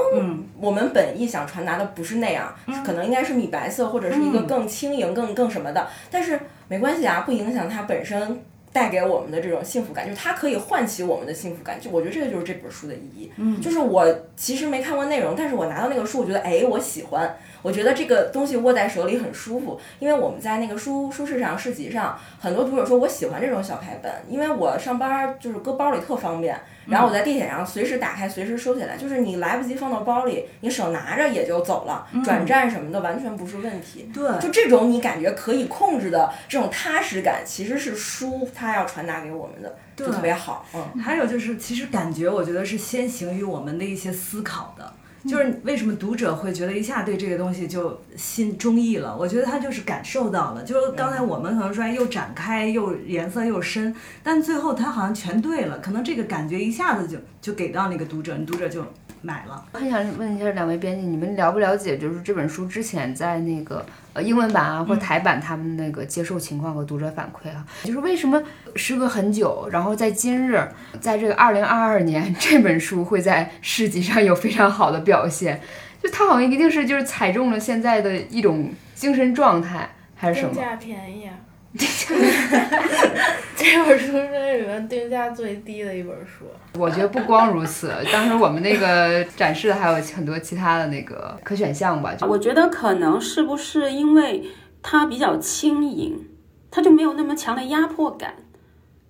[0.59, 2.53] 我们本意想传达的不是那样，
[2.85, 8.43] 可能应该是米白色或者是一个更轻盈、更更什么的，但是没关系啊，不影响它本身
[8.73, 11.81] 带给我们的这种幸福感，就是它可以唤起我们的幸福感。
[11.81, 13.31] 就我觉得这个就是这本书的意义。
[13.37, 17.33] 嗯，就是我其实没看过内容，但是我拿到那个书，我觉得哎，我喜欢。
[17.63, 34.11] 我觉得这个东西握在手里很舒服，因为我们在那个书书市上、市集上，很多读者说我喜欢这种小排本，因为我上班就是搁包里特方便，然后我在地铁上随时打开、随时收起来，就是你来不及放到包里，你手拿着也就走了，转站什么的完全不是问题。
[34.13, 40.67] 对，就这种你感觉可以控制的这种踏实感，其实是书它要传达给我们的，就特别好。
[40.75, 44.93] 嗯，还有就是，其实感觉我觉得是先行于我们的一些思考的。
[45.27, 49.17] 就是为什么读者会觉得一下对这个东西就心中意了？
[49.17, 50.63] 我觉得他就是感受到了。
[50.65, 55.79] 就是刚才我们可能说又展开又颜色又深，但最后他好像全对了。
[55.79, 58.85] 可能这个感觉一下子就就给到那个读者，你读者就
[59.23, 59.65] 买了。
[59.73, 61.97] 我很想问一下两位编辑，你们了不了解？
[61.97, 63.85] 就是这本书之前在那个。
[64.15, 68.43] 呃，英文版啊，或台版，他们那个接受情况和读者反馈啊，就是为什么
[68.77, 70.69] 时隔很久，然后在今日，
[71.01, 75.63] 在这个二零二二年，这本书会在市集上有非常好的表现？
[76.03, 80.53] 就它好像一定是就是踩中了现在的一种精神状态，还是什么？
[80.53, 81.33] 定价便宜啊。
[83.57, 86.45] 这本书是里面定价最低的一本书。
[86.79, 92.15] 我觉得不光如此，当时我们那个展示的还有很多其他的那个 可选项吧。
[92.29, 94.45] 我觉得可能是不是因为
[94.83, 96.29] 它比较轻盈，
[96.71, 98.35] 它就没有那么强的压迫感。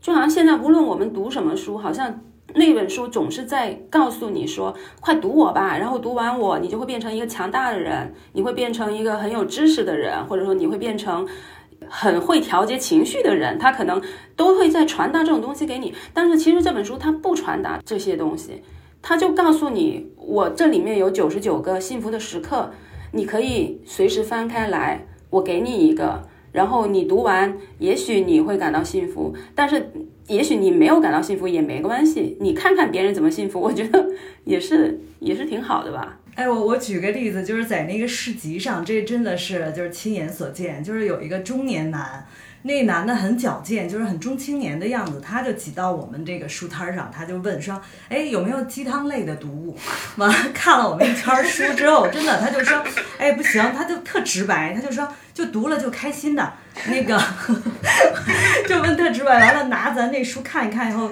[0.01, 2.20] 就好像现在无论我们读什么书，好像
[2.55, 11.27] 那本书总是在告诉你说：“快读我吧。”然后读完我，你就会变成一个强大的人，你会变成一个很有知识的人，或者说你会变成。
[11.94, 14.00] 很会调节情绪的人，他可能
[14.35, 15.92] 都会在传达这种东西给你。
[16.14, 18.62] 但是其实这本书它不传达这些东西，
[19.02, 22.70] 他就告诉你，我这里面有九十九个幸福的时刻，
[23.12, 29.92] 你可以随时翻开来，我给你一个，然后你读完，也许你会感到幸福，但是
[30.28, 34.09] 也许你没有感到幸福也没关系，你看看别人怎么幸福，我觉得
[34.44, 36.18] 也是也是挺好的吧。
[36.35, 42.27] 哎，我我举个例子，就是在那个市集上，这真的是就是亲眼所见，就是有一个中年男，
[42.62, 49.77] 那男的很矫健，就是很中青年的样子，他就挤到我们这个书摊上，他就问说，哎，有没有鸡汤类的读物？
[50.16, 52.83] 完了看了我们一圈书之后，真的他就说，
[53.18, 56.51] 哎，不行，他就特直白，他就说，就读了就开心的，
[56.88, 57.23] 那个
[58.66, 61.11] 就问特直白，完了拿咱那书看一看以后。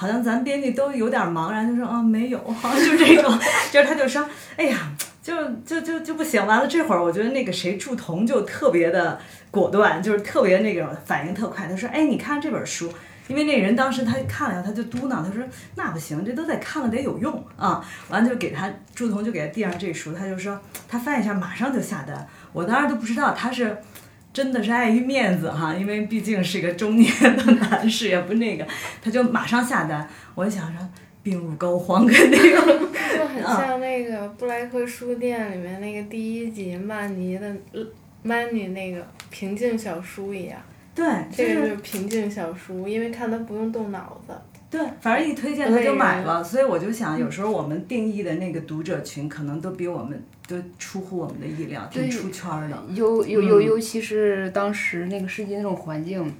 [0.00, 3.38] 好像咱编辑都有点茫然，就说啊没有，好像就这种，
[3.70, 4.90] 就是他就说，哎呀，
[5.22, 6.46] 就就就就不行。
[6.46, 11.68] 完了这会儿，我觉得那个谁祝彤就特别的果断，就是特别那个反应特快。
[11.68, 12.90] 他说，哎，你看这本书，
[13.28, 17.84] 因为那人当时他看了一下，他就嘟囔，他说那不行，这都得看了得有用啊。
[18.08, 20.58] 完了就给他祝彤就给他递上这书，他就说
[20.88, 22.26] 他翻一下马上就下单。
[22.54, 23.76] 我当时都不知道他是。
[24.32, 28.66] 真的是碍于面子哈，因为毕竟是一个中年的男士，也不那个，
[29.02, 30.08] 他就马上下单。
[30.34, 30.88] 我就想说，
[31.22, 32.40] 病入膏肓肯定。
[32.40, 37.54] 就很像那个布莱克书店里面那个第一集曼尼的
[38.22, 40.58] 曼尼那个平静小书一样。
[40.94, 44.34] 对，这个就是平静小书，因为看它不用动脑子。
[44.70, 52.82] 对，反正一推荐他就买了，所以我就想，有时候我们定义的那个读者群，可能都比我们都出乎我们的意料，挺出圈的。
[52.94, 56.34] 尤尤尤尤其是当时那个世界那种环境，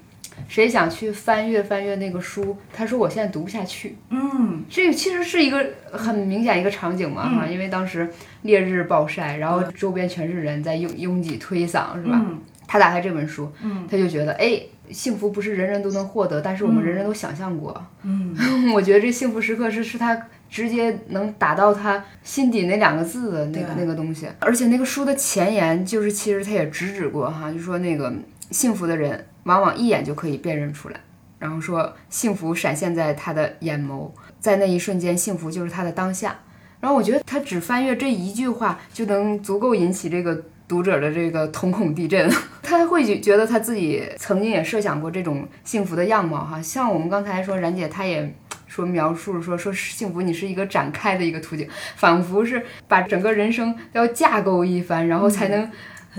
[0.48, 2.56] 谁想去翻阅翻阅那个书？
[2.72, 3.96] 他说我现在读不下去。
[4.10, 8.08] 嗯，这个其实是一个很明显一个场景嘛哈，因为当时
[8.42, 12.24] 烈日暴晒，然后周边全是人在拥拥挤推搡，是吧？
[12.66, 13.50] 他打开这本书，
[13.90, 14.60] 他就觉得哎。
[14.90, 17.80] 幸福不是人人都能获得，但是我们人人都想象过。
[18.02, 18.34] 嗯，
[18.74, 20.20] 我觉得这幸福时刻是是他
[20.50, 24.26] 直接能打到他心底那两个字的那个那个东西。
[24.40, 28.12] 而且那个书的前言就是，其实他也直指过哈，就说那个
[28.50, 31.00] 幸福的人往往一眼就可以辨认出来，
[31.38, 34.10] 然后说幸福闪现在他的眼眸，
[34.40, 36.38] 在那一瞬间，幸福就是他的当下。
[36.80, 40.42] 然后我觉得他只翻阅这一句话就能足够引起这个。
[40.70, 42.30] 读者的这个瞳孔地震，
[42.62, 48.32] 他会觉觉得他自己曾经也设想过这种幸福的样貌哈，像我们刚才说冉姐，她也
[48.70, 55.68] 说描述说说幸福，你是一个展开的一个图景，仿佛是把整个人生要架构一番，然后才能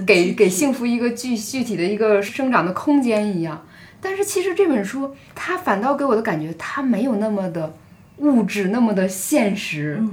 [0.06, 3.66] 给给幸福一个具具体的一个生长的空间一样。
[4.02, 7.74] 但是其实这本书，它反倒给我的感觉，它没有那么的
[8.18, 10.04] 物质，那么的现实。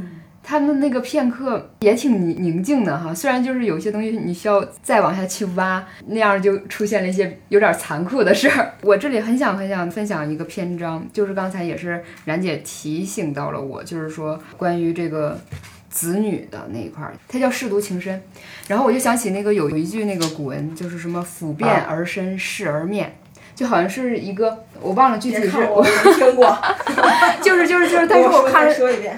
[0.42, 8.72] 他们那个片刻也挺宁宁静的哈，虽然就是有些东西你需要再往下去挖，那样就出现了一些有点残酷的事儿。
[8.82, 15.38] 我这里很想很想分享一个篇章，就是刚才也是冉姐提醒到了我，就是说关于这个
[15.90, 18.22] 子女的那一块儿，它叫舐犊情深。
[18.68, 23.14] 然后我就想起那个有一句那个古文，就是什么抚变而身，视而面。
[23.58, 26.56] 就好像是一个，我忘了具体是，我没听过，
[27.42, 28.72] 就是就是就是， 但是我看，了，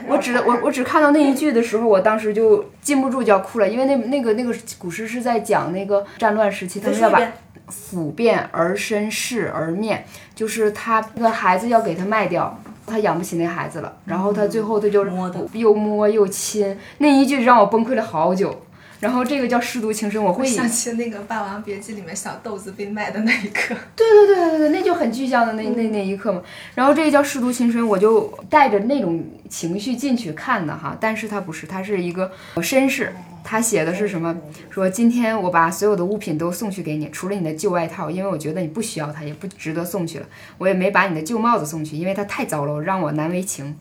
[0.09, 7.20] 我只我我只看到那一句的时候，我当时就禁不住就要哭了，因为那那个那个古诗是在讲那个战乱时期，他们要把
[7.68, 15.11] 抚变而身视而面，就是他那个孩子要给他卖掉，他养不起那孩子了，然后他最后他就是
[15.53, 18.59] 又摸又亲，那一句让我崩溃了好久。
[19.01, 23.75] 然后这个叫舐犊情深，我会想起那个《霸王别姬》里面小豆子被卖的那一刻。
[23.97, 26.43] 对对对对对，那就很具象的那那那一刻嘛。
[26.75, 30.95] 然后这个叫舐犊情深，我就带着那种情绪进去看的哈。
[31.01, 34.37] 但是它不是，它是一个绅士，他写的是什么？
[34.69, 40.27] 说今天我把所有的物品都送去给你，除了你的旧外套，因为我觉得你不需要它，也不值得送去了。
[40.59, 43.79] 我也没把你的旧帽子送去，因为它太糟了，让我难为情。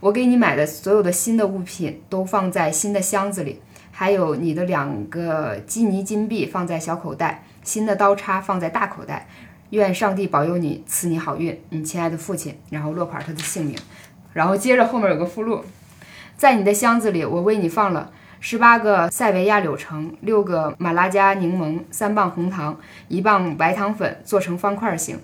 [0.00, 3.60] 我给你买的所有的新的物品都放在新的箱子里。
[3.98, 9.26] 还有你的两个基尼金币放在小口袋，新的刀叉放在大口袋。
[9.70, 12.54] 愿上帝保佑你，赐你好运，你亲爱的父亲。
[12.68, 13.74] 然后落款他的姓名，
[14.34, 15.64] 然后接着后面有个附录，
[16.36, 22.78] 在你的箱子里，我为你放了十八个塞维亚柳橙，六个马拉加柠檬，三磅红糖，
[23.08, 25.18] 一磅白糖粉做成方块形，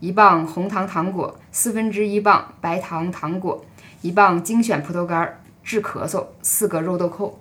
[0.00, 3.64] 一磅红糖糖果，四分之一磅白糖糖果，
[4.02, 7.38] 一磅精选葡萄干治咳嗽，四个肉豆蔻。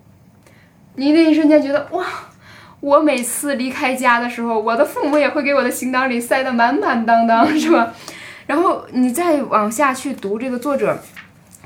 [0.95, 2.05] 你那一瞬间觉得哇，
[2.79, 7.93] 我每次离开家的时候，我的父母也会给我的行囊里塞得满满当当， 是吧？
[8.47, 10.99] 然后你再往下去读这个作者，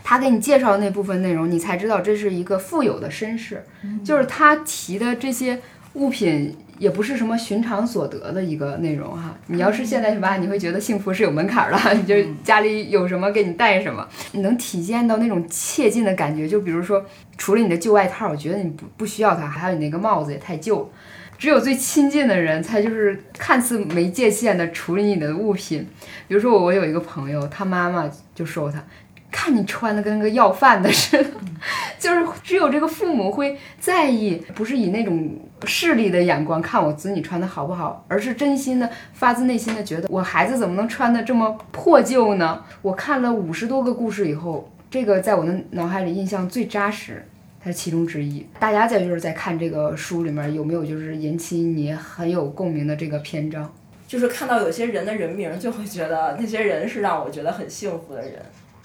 [0.04, 3.64] 他给你介绍的那部分内容，你才知道这是一个富有的绅士，
[4.04, 5.60] 就是他提的这些
[5.94, 6.58] 物品。
[6.80, 9.36] 也不是什么寻常所得的一个内容哈。
[9.48, 16.48] 你要是现在去挖，你会觉得幸福是有门槛的， 你就家里有什么给你带什么，你能体验到那种切近的感觉。
[16.48, 17.06] 就比如说，
[17.38, 20.90] 除了你的旧外套，我觉得你不不需要它，还有你那个帽子也太旧。
[21.38, 25.88] 只有最亲近的人才就是看似没界限的处理你的物品。
[26.28, 28.84] 比如说我我有一个朋友，他妈妈就说他。
[29.32, 31.30] 看你穿的跟个要饭的似的，
[32.00, 42.64] 就是只有这个父母会在意，不是以那种势利的眼光看我子女穿的好不好，而是真心的、发自内心的觉得我孩子怎么能穿的这么破旧呢？
[42.82, 47.26] 我看了五十多个故事以后，这个在我的脑海里印象最扎实，
[47.64, 48.46] 它是其中之一。
[48.60, 53.72] 大家在就是在看这个书里面有没有就是引起你很有共鸣的这个篇章？
[54.08, 58.34] 就是看到有些人的人名，就会觉得那些人是让我觉得很幸福的人。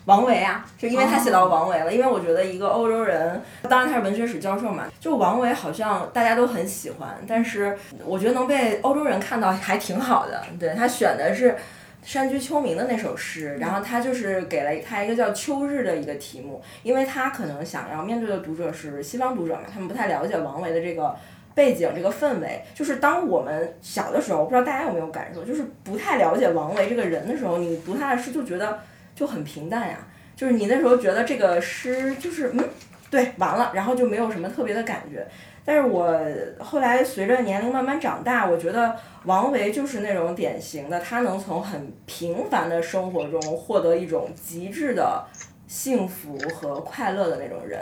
[0.07, 3.41] 王维啊，就因为他写到王维了，因为我觉得一个欧洲人，
[3.71, 10.43] 当然他是文学史教授嘛，就王维好像大家都很喜欢，但是我觉得能被欧洲人看到还挺好的。
[10.61, 11.57] 对他选的是
[12.03, 21.17] 山居秋暝的那首诗，然后他就是给了他一个叫《秋日》的一个题目，因为他可能想要面对的读者是西方读者嘛，他们不太了解王维的这个
[21.55, 22.63] 背景、这个氛围。
[22.75, 28.81] 就是当我们小的时候，不知道大家有没有感受，就是不太了解王维这个人的时候，你读他的诗就觉得。
[29.15, 29.99] 就很平淡呀，
[30.35, 32.69] 就是你那时候觉得这个诗就是嗯，
[33.11, 35.27] 对，完了，然后就没有什么特别的感觉。
[35.67, 36.21] 但是我
[36.59, 38.95] 后来随着年龄慢慢长大，我觉得
[39.25, 45.25] 王维就是那种典型的，他能从很平凡的生活中获得一种极致的
[45.67, 47.81] 幸福和快乐的那种人。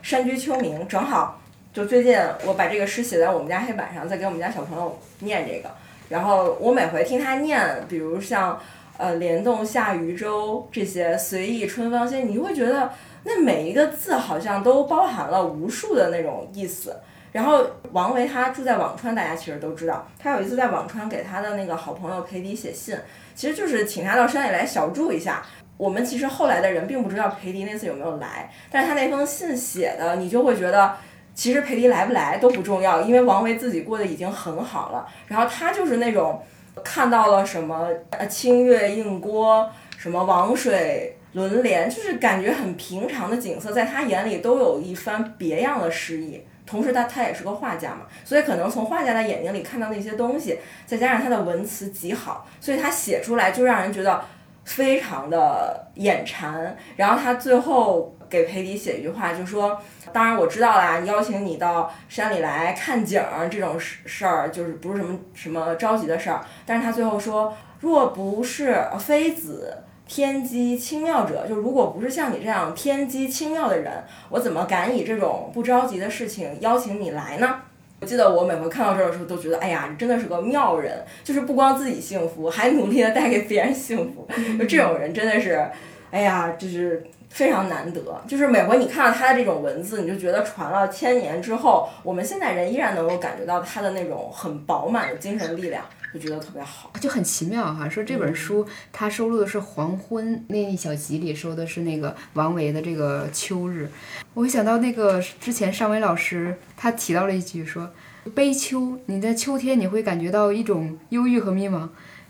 [0.00, 1.38] 山居秋暝，正好
[1.70, 2.16] 就最近
[2.46, 5.68] 我把这个诗写在我们家黑板上，在给我们家小朋友念这个。
[6.08, 8.58] 然后我每回听他念，比如像
[8.98, 12.90] 呃“莲动下渔舟”这些“随意春芳歇”，你会觉得
[13.24, 16.94] 那每一个字好像都包含了无数的那种意思。
[17.30, 20.06] 然后王维他住在辋川，大家其实都知道。
[20.18, 22.96] 他有一次在辋川给他的那个好朋友裴迪写信，
[23.34, 25.42] 其实就是请他到山里来小住一下。
[25.76, 30.96] 我们其实后来的人并不知道裴迪那次有没有来，但是他那封信写的，你就会觉得
[31.34, 35.06] 其实裴迪来不来都不重要，因为王维自己过得已经很好了。
[35.28, 36.42] 然后他就是那种
[36.84, 46.42] 看到了什么呃清月映郭，什么王水轮帘，就是感觉很平常的景色，在他眼里都有一番别样的诗意。
[46.66, 54.22] 同时，他他也是个画家嘛，所以可能从画家的眼睛里看到那些东西，再加上他的文词极好，所以他写出来就让人觉得
[54.64, 56.76] 非常的眼馋。
[56.94, 59.80] 然后他最后给裴迪写一句话，就说
[60.12, 73.92] ：“当然我知道啦，邀请你到山里来看景儿这种事事儿，就是不是什么什么着急的事儿。”但是他最后说：“若不是妃子。”天机清妙者，就如果不是像你这样天机清妙的人，
[74.30, 77.56] 我怎么敢以这种不着急的事情邀请你来呢？
[78.00, 84.26] 我记得我每回看到这儿的时候，都觉得，哎呀，你真的是个妙人，就是不光自己幸福，还努力的带给别人幸福。
[84.58, 85.62] 就这种人真的是，
[86.10, 88.00] 哎呀，就是非常难得。
[88.26, 95.84] 就是每回你看到他的这种文字，你就觉得传了千年之后，我们现代人依然能够感觉到他的那种很饱满的精神力量。
[96.10, 97.86] 就觉得特别好，就很奇妙哈。
[97.86, 103.90] 说这本书它收录的是《黄昏》那一小集里收的是那个王维的这个秋日。
[104.32, 107.90] 我想到那个之前尚伟老师他提到了一句说，
[108.34, 111.86] 悲秋，你在秋天你会感觉到一种忧郁和迷茫。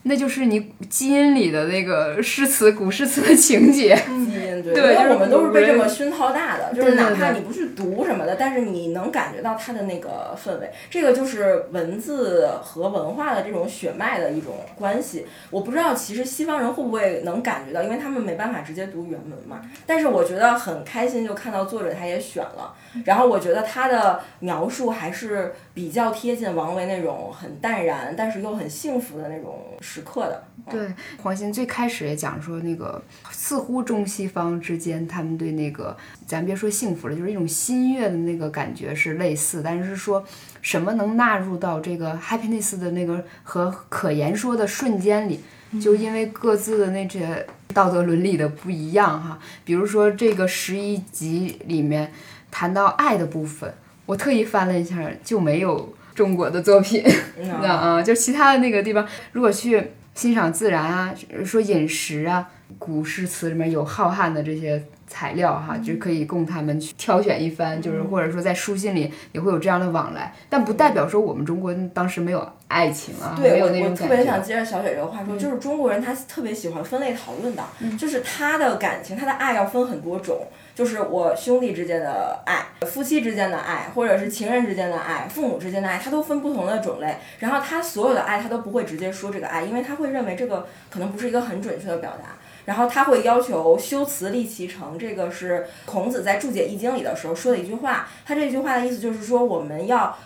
[0.08, 3.94] 那就是你基因里的那个诗词、古诗词的情节。
[3.94, 10.70] 基因对，因为我们都是被这么熏陶大的，就是哪怕你不去读什么的，但是你能感觉到它的那个氛围。
[10.90, 15.26] 这个就是文字和文化的这种血脉的一种关系。
[15.50, 19.60] 我不知道其实西方人会不会能感觉到，因为他们没办法直接读原文嘛。
[19.86, 29.66] 但是我觉得很开心，就看到作者他也选了，然后我觉得他的描述还是比较贴近王维那种很淡然，但是又很幸福的那种。
[29.98, 30.92] 时刻的对
[31.22, 35.96] 黄鑫最开始也讲说那个似乎中西方之间他们对那个
[36.26, 40.22] 咱别说幸福了，就是一种心悦的那个感觉是类似，但是说
[40.60, 45.40] 什么能纳入到这个 happiness 的那个和可言说的瞬间里，
[45.80, 49.38] 就因为各自的那些道德伦理的不一样哈。
[49.64, 52.12] 比如说这个十一集里面
[52.50, 53.72] 谈到爱的部分，
[54.04, 55.94] 我特意翻了一下就没有。
[56.18, 57.04] 中国的作品，
[57.62, 61.14] 那啊，就其他的那个地方，如果去欣赏自然啊，
[61.44, 74.04] 说饮食啊，古诗词里面有浩瀚的这些材料哈，就可以供他们去挑选一番，就是或者说在书信里也会有这样的往来，但不代表说我们中国当时没有爱情啊，没有那种感觉。
[74.04, 77.62] 我特别想接着小雪这个话说，就是中国人他特别喜欢分类讨论的，
[77.96, 80.48] 就是他的感情，他的爱要分很多种。
[80.78, 87.16] 就是我兄弟之间的爱，夫妻之间的爱，或者是情人之间的爱，父母之间的爱，他都分不同的种类。
[87.40, 92.36] 然后他所有的爱，他都不会直接说这个爱，因为他会认为这个可能不是一个很准确的表达。
[92.64, 98.06] 然后他会要求修辞立其成，这个是孔子在注解《易经》里的时候说的一句话。
[98.24, 100.16] 他这句话的意思就是说，我们要。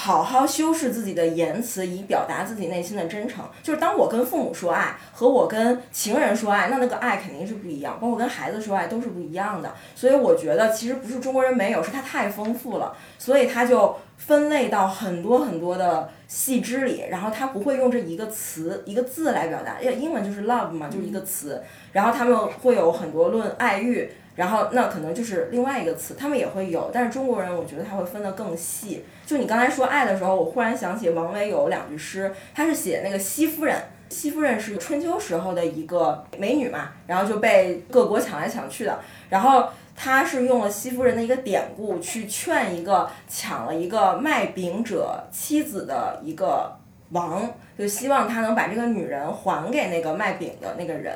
[0.00, 3.44] 好好修饰自己的言辞，以表达自己内心的真诚。
[3.64, 7.98] 就是当我跟父母说爱，和我跟情人说爱，那那个爱肯定是不一样。
[8.00, 9.74] 包括跟孩子说爱都是不一样的。
[9.96, 17.06] 所以我觉得，其实不是中国人没有，是他太丰富了，所以他就分类到很多很多的细枝里。
[17.10, 21.60] 然后他不会用这一个词、一个字来表达，因为英文就是 love 嘛，就是一个词。
[21.90, 24.08] 然后他们会有很多论爱欲。
[24.36, 29.04] 然后那可能就是另外一个词，他们也会有，但是中国人我觉得他会分得更细。
[29.28, 33.76] 就你刚才说爱的时候，我忽然想起王维有两句诗，他是写那个西夫人。
[34.08, 38.98] 西夫人是春秋时候的一个美女嘛，然后就被各国抢来抢去的。
[39.28, 46.74] 然后他是用了西夫人的一个典故去劝一个抢了一个卖饼者妻子的一个
[47.10, 47.46] 王，
[47.78, 51.14] 就希望他能把这个女人还给那个卖饼的那个人。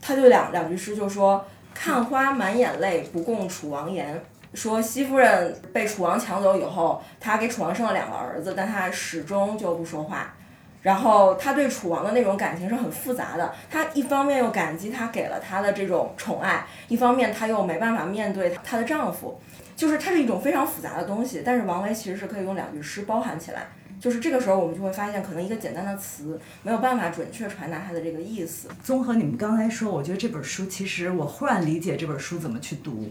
[0.00, 1.44] 他就两两句诗就说。
[1.74, 4.22] 看花满眼泪，不共楚王言。
[4.54, 10.34] 说戚夫人被楚王抢走以后，她给楚王生了两个儿子，但她始终就不说话。
[10.82, 19.40] 然后她对楚王的那种感情是很复杂的，她一方面又感激他给了她的这种宠爱，一方面她又没办法面对她的丈夫，
[19.76, 21.42] 就是它是一种非常复杂的东西。
[21.44, 23.68] 但是王维其实是可以用两句诗包含起来，
[24.00, 28.68] 就是这个时候我们就会发现，可能一个简单的词没有办法准确传达它的这个意思。
[28.82, 33.08] 综合你们刚才说，我觉得这本书其实我忽然理解这本书怎么去读，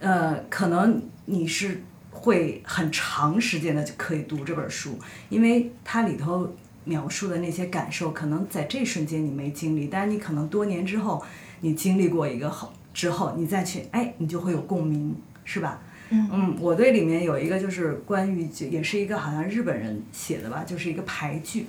[0.00, 1.80] 呃，可能你是
[2.10, 4.98] 会很长时间的就可以读这本书，
[5.28, 6.52] 因为它里头。
[6.82, 11.22] 描述的那些感受，可能在这瞬间你没经历，但是你可能多年之后，
[11.60, 15.78] 你经历过一个后之后，你再去，哎，你就会有共鸣，是吧？
[16.08, 21.66] 嗯，我对里面有一个就是关于，也是一个好像日本人写的吧，就是一个排剧，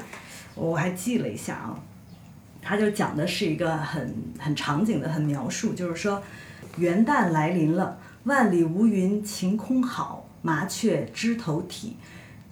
[0.56, 1.78] 我还记了一下啊，
[2.62, 6.24] 他就讲的是一个很很场景的很描述，就是说
[6.78, 11.98] 元旦来临了，万里无云晴空好，麻雀枝头啼，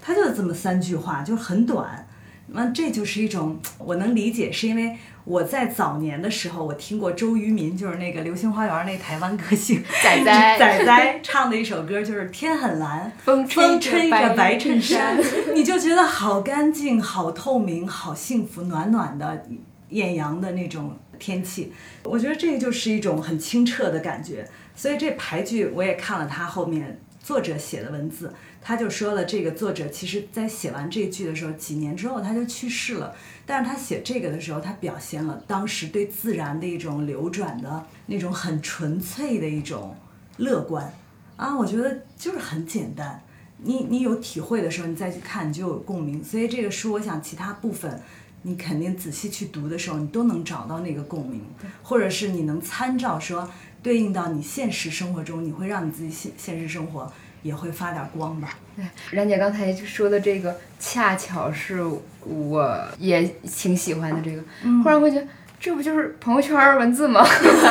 [0.01, 2.07] 他就这么三句话，就很短。
[2.51, 15.15] 那这就是一种我能理解，是因为我在早年的时候，我听过周渝民，就是那个《流星花园》那台湾歌星 仔仔 仔仔唱的一首歌，就是天很蓝，风吹着白衬衫，
[15.53, 19.45] 你就觉得好干净、好透明、好幸福、暖暖的
[19.89, 21.71] 艳阳的那种天气。
[22.03, 24.49] 我觉得这个就是一种很清澈的感觉。
[24.79, 28.33] 所以这排剧我也看了，他后面作者写的文字。
[28.61, 33.13] 他就说了，这个作者其实在写完这句的时候，几年之后他就去世了。
[33.45, 39.93] 但是他写这个的时候，他表现了当时对自然的一种流转的那种很纯粹的一种
[40.37, 40.93] 乐观
[41.35, 43.21] 啊，我觉得就是很简单。
[43.57, 46.23] 你你有体会的时候，你再去看，你就有共鸣。
[46.23, 48.01] 所以这个书，我想其他部分
[48.43, 51.41] 你肯定仔细去读的时候，你都能找到那个共鸣，
[51.83, 53.49] 或者是你能参照说
[53.83, 57.11] 对应到你现实生活中，你会让你自己现现实生活。
[57.41, 58.49] 也会发点光吧。
[58.75, 61.81] 对，冉姐刚才说的这个，恰巧是
[62.25, 64.43] 我也挺喜欢的这个。
[64.83, 65.25] 忽然会觉得，
[65.57, 67.25] 这不就是朋友圈文字吗？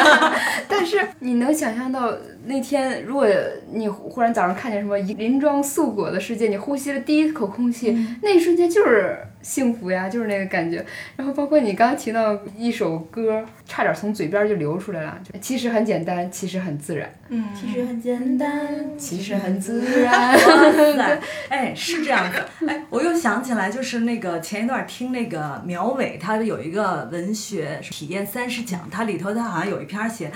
[0.67, 2.11] 但是你能想象到
[2.47, 3.29] 那天，如果
[3.71, 9.19] 你忽然早上看见什么银装素裹的世界，你呼吸了第一口空气，那一瞬间就是。
[9.49, 10.85] 幸福呀，就是那个感觉。
[11.17, 15.19] 然后包括你刚刚提到一首歌，差点从嘴边就流出来了。
[15.41, 17.11] 其实很简单，其实很自然。
[17.31, 20.39] 嗯，其实很简单，其实很自然。
[21.49, 22.47] 哎，是这样的。
[22.67, 30.31] 哎，我又想起来，就是那个前一段听那个苗伟，他有一个文学体验三十讲，他里头他好像有一篇写。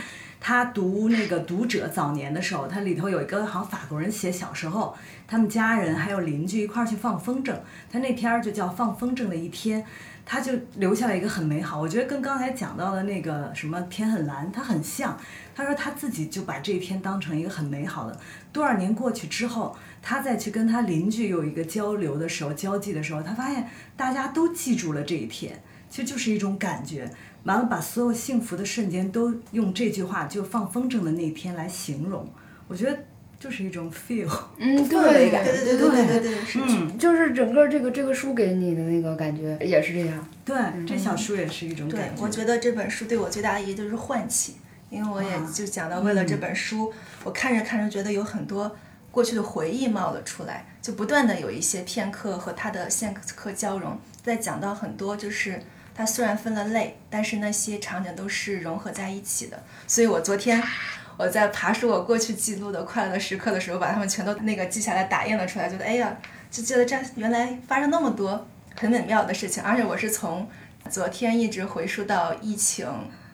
[0.44, 4.92] 他读那个读者早年的时候，他里头有一个好像法国人写小时候，
[5.32, 7.56] 他们家人还有邻居一块儿去放风筝，
[7.90, 9.82] 他那天儿就叫放风筝的一天，
[10.26, 11.80] 他就留下了一个很美好。
[11.80, 15.18] 我觉得跟刚才讲到的那个什么天很蓝，他很像。
[15.54, 18.20] 他说他自己就把这一天当成一个很美好的。
[18.52, 23.66] 多少年过去之后，他再去跟他邻居有一个交流的时候、交际的时候，他发现
[23.96, 27.10] 大家都记住了这一天，其实就是一种感觉。
[27.44, 32.28] 完了，把所有幸福的瞬间都用这句话，就放风筝的那天来形容，
[32.68, 32.98] 我觉得
[33.42, 40.28] 就是一种 feel， 嗯，对，对对对对对对，嗯，就是整个这个这个书给你的那个感觉也是这样。
[40.44, 42.22] 对，这小书也是一种感觉。
[42.22, 44.58] 我觉得这本书对我最大的意义就是唤起，
[44.90, 46.92] 因为我也就讲到，为了这本书，
[47.24, 48.76] 我看着看着觉得有很多
[49.10, 55.60] 过去的回忆冒了出来，就不断的有一些片刻和他的现刻交融，在讲到很多就是。
[55.94, 59.62] 它虽然分了类，但是那些场景都是融合在一起的。
[59.86, 60.58] 所以我昨天
[61.16, 66.16] 我在爬出我过去记录的快乐的时刻的时候，把它们全都那个记下来，打印了出来，觉得哎呀，
[66.50, 68.46] 就觉得这原来发生那么多
[68.76, 69.62] 很美妙的事情。
[69.62, 70.48] 而且我是从
[70.88, 72.86] 昨天一直回溯到疫情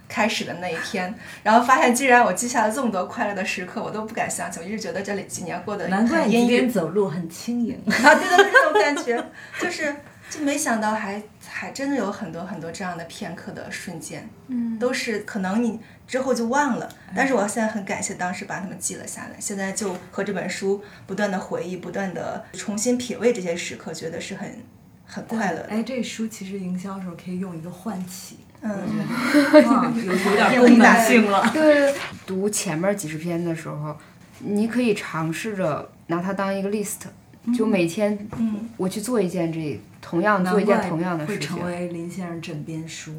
[0.08, 4.62] 开始的那一天，然后发现竟然我记下了这么多快乐的时刻，我都不敢相信。
[4.62, 9.24] 我一直觉得这里几年过得难怪一边走路很轻盈 啊，对对对，这种感觉
[9.60, 9.94] 就是。
[10.30, 24.50] 就没想到还还真的有很多很多这样的片刻的瞬间，嗯，都是可能你之后就忘了，但是我现在很感谢当时把它们记了下来，现在就和这本书不断的回忆，不断的重新品味这些时刻，觉得是很
[25.04, 25.66] 很快乐的。
[25.68, 28.70] 哎，这书其实营销的时候可以用一个唤起，嗯，
[29.54, 31.48] 有有点功能性了。
[31.52, 31.94] 对，
[32.26, 33.94] 读前面几十篇的时候，
[34.38, 37.00] 你可以尝试着拿它当一个 list，
[37.54, 39.80] 就每天，嗯，我去做一件这。
[40.00, 43.12] 同样做一件同样的事情，会成为林先生枕边书，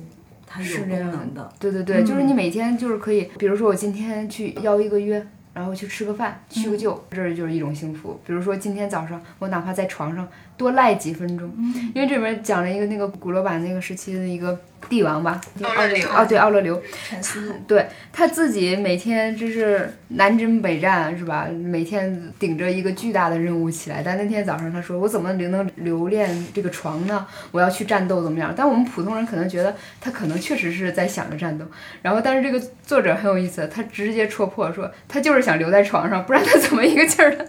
[0.49, 1.53] 它有功能的。
[1.59, 8.19] 对对对，就是你每天就是可以，比如说我今天去邀一个约，然后去吃个饭，叙个旧，这就是一种幸福。
[8.25, 10.27] 比如说今天早上我哪怕在床上
[10.59, 11.49] 多赖几分钟，
[11.95, 21.47] 因为这里面讲了一个那个古罗马那个时期的一个帝王吧，奥勒留哦，对，奥勒留，沉思，对他自己每天就是南征北战是吧？
[21.49, 27.25] 每天顶着一个巨大的任务起来，但那天早上他说：“我怎么能能留恋这个床呢？
[27.51, 31.63] 我要去战斗怎么样？”但我们普通人可能觉得他可能确实是在想着战斗，
[32.01, 37.45] 然后但是这个作者很有意思，他直接戳破说他就是想留在床上，不然他怎么一个劲儿的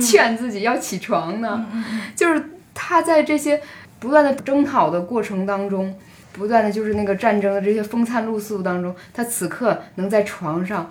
[0.00, 1.66] 劝自己要起床呢？
[2.14, 2.42] 就是
[2.86, 3.60] 他在这些
[3.98, 5.94] 不断的征讨的过程当中。
[6.36, 10.90] 不断的就是那个战争的这些风餐露宿当中，他此刻能在床上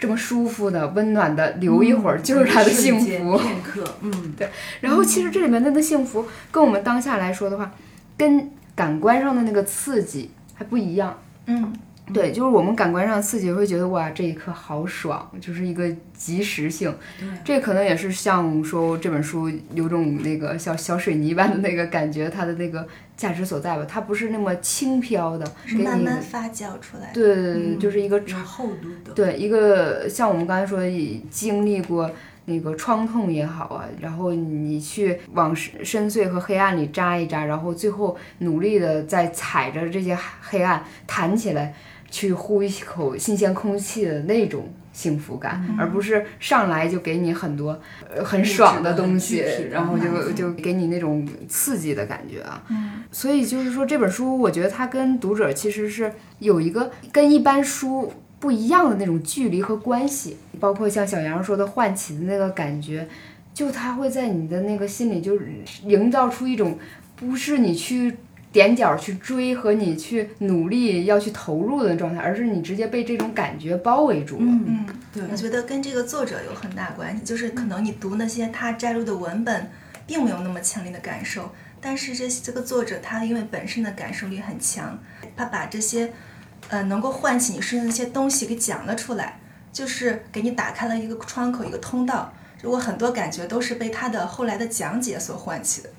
[0.00, 3.36] 这么舒服的、温暖的留一会儿，就是他的幸福。
[3.36, 4.48] 片刻，嗯，对。
[4.80, 7.70] 然后其实这里面的那幸福，跟我们当下来说的话，
[8.16, 11.18] 跟感官上的那个刺激还不一样。
[11.44, 11.70] 嗯，
[12.12, 16.94] 对，就是我们感官上刺激会觉得哇，这一刻好爽，就是一个及时性。
[17.44, 22.86] 这可能也是像说这本书有种那个小小水泥般的那个感觉，它的那个。
[23.18, 27.14] 价值所在吧，它不是那么轻飘的，是慢慢发酵出来的。
[27.14, 29.12] 对对对，就是一个厚度的。
[29.12, 32.08] 对，一个像我们刚才说的，经历过
[32.44, 41.74] 那个创痛也好啊，然后你去往深邃和黑暗里扎一扎，然后最后努力的在踩着这些黑暗弹起来，
[42.10, 44.68] 去呼一口新鲜空气的那种。
[44.90, 47.78] 幸福感，而不是上来就给你很多
[48.12, 52.60] 呃很爽的东西，然后就就给你那种刺激的感觉啊。
[53.12, 63.06] 所以就是说这本书，我觉得它跟读者其实是有一个跟一般书不一样的那种距离和关系，包括像小杨说的唤起的那个感觉，
[63.54, 65.38] 就它会在你的那个心里就
[65.84, 66.76] 营造出一种
[67.14, 68.16] 不是你去。
[68.52, 74.46] 踮脚去追和你去努力要去投入的状态，而是你直接被这种感觉包围住了。
[74.46, 79.70] 嗯，对，我觉得跟这个作者有很大关系，就是可能你读那些他摘录的文本，
[80.06, 84.98] 并没有那么强烈的感受，但是这这个作者他因为本身的感受力很强，
[85.36, 86.10] 他把这些，
[86.68, 89.38] 呃，能够唤起你身上的那些东西给讲了出来，
[89.72, 92.32] 就是给你打开了一个窗口，一个通道。
[92.62, 95.90] 如果很多感觉都是被他的后来的讲解所唤起的。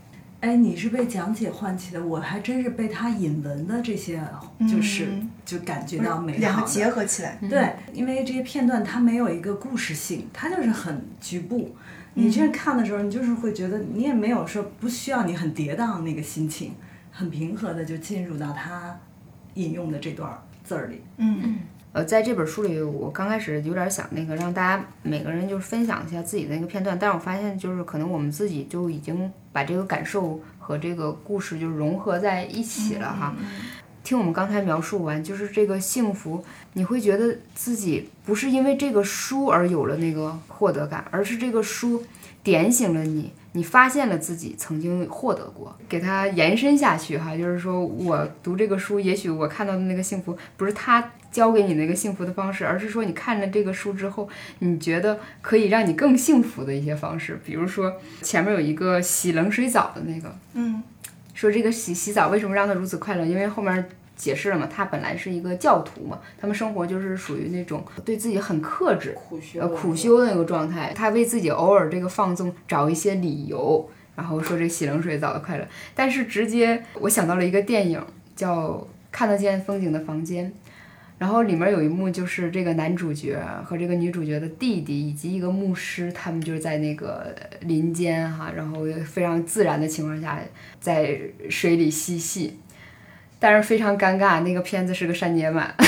[0.41, 4.23] 哎，你是被讲解唤起的，我还真是被他引文的这些，
[4.69, 5.09] 就是
[5.43, 6.39] 就感觉到美好。
[6.39, 11.75] 两个结合起来，对，因为这些片段它没有一个故事性，它就是很局部。
[12.13, 16.73] 你这看的时候，你就是会觉得你也没有说不需要你很跌宕那个心情，
[17.11, 18.97] 很平和的就进入到他
[19.55, 20.31] 引用的这段
[20.63, 21.01] 字儿里。
[21.17, 21.59] 嗯。
[21.91, 33.33] 呃，在这本书里，我刚开始有点想那个让大家每个人就是分享一下自己的那个片段，但是我发现就是可能我们自己就已经把这个感受和这个故事就融合在一起了哈。
[34.03, 42.03] 听我们刚才描述完，就是这个幸福，你会觉得自己不是因为这个书而有了那个获得感，而是这个书
[42.43, 47.35] 点醒了你，你发现了自己曾经获得过，给它延伸下去哈。
[47.35, 51.11] 就是说我读这个书，也许我看到的那个幸福不是他。
[51.31, 54.27] 教给你那个幸福的方式，而是说你看了这个书之后，
[54.59, 57.39] 你觉得可以让你更幸福的一些方式。
[57.45, 60.81] 比如说前面有一个洗冷水澡的那个，嗯，
[61.33, 63.23] 说这个洗洗澡为什么让他如此快乐？
[63.23, 70.91] 因为后面解释了嘛，他本来是一个教徒嘛，他们生活就是属于那种对自己很克制、苦修呃苦修的那个状态。
[70.95, 75.67] 他为自己偶尔这个放纵找一些理由，然后说这洗冷水澡的快乐。
[75.93, 78.03] 但是直接我想到了一个电影，
[78.35, 78.71] 叫
[79.11, 80.47] 《看得见风景的房间》。
[81.19, 90.39] 然后里面有一幕，就是这个男主角和这个女主角的弟弟以及一个牧师，他们就是在那个林间哈，然后非常自然的情况下
[90.79, 92.57] 在水里嬉戏，
[93.37, 95.75] 但是非常尴尬，那个片子是个删减版。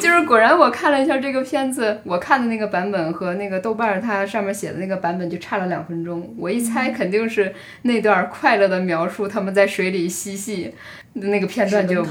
[0.00, 6.34] 就是果然，我看了一下这个片子，我看的那个版本和那个豆瓣它上面写的那个版本就差了两分钟。
[6.38, 10.74] 我一猜肯定是那段快乐的描述，他们在水里嬉戏
[11.20, 12.04] 那个片段就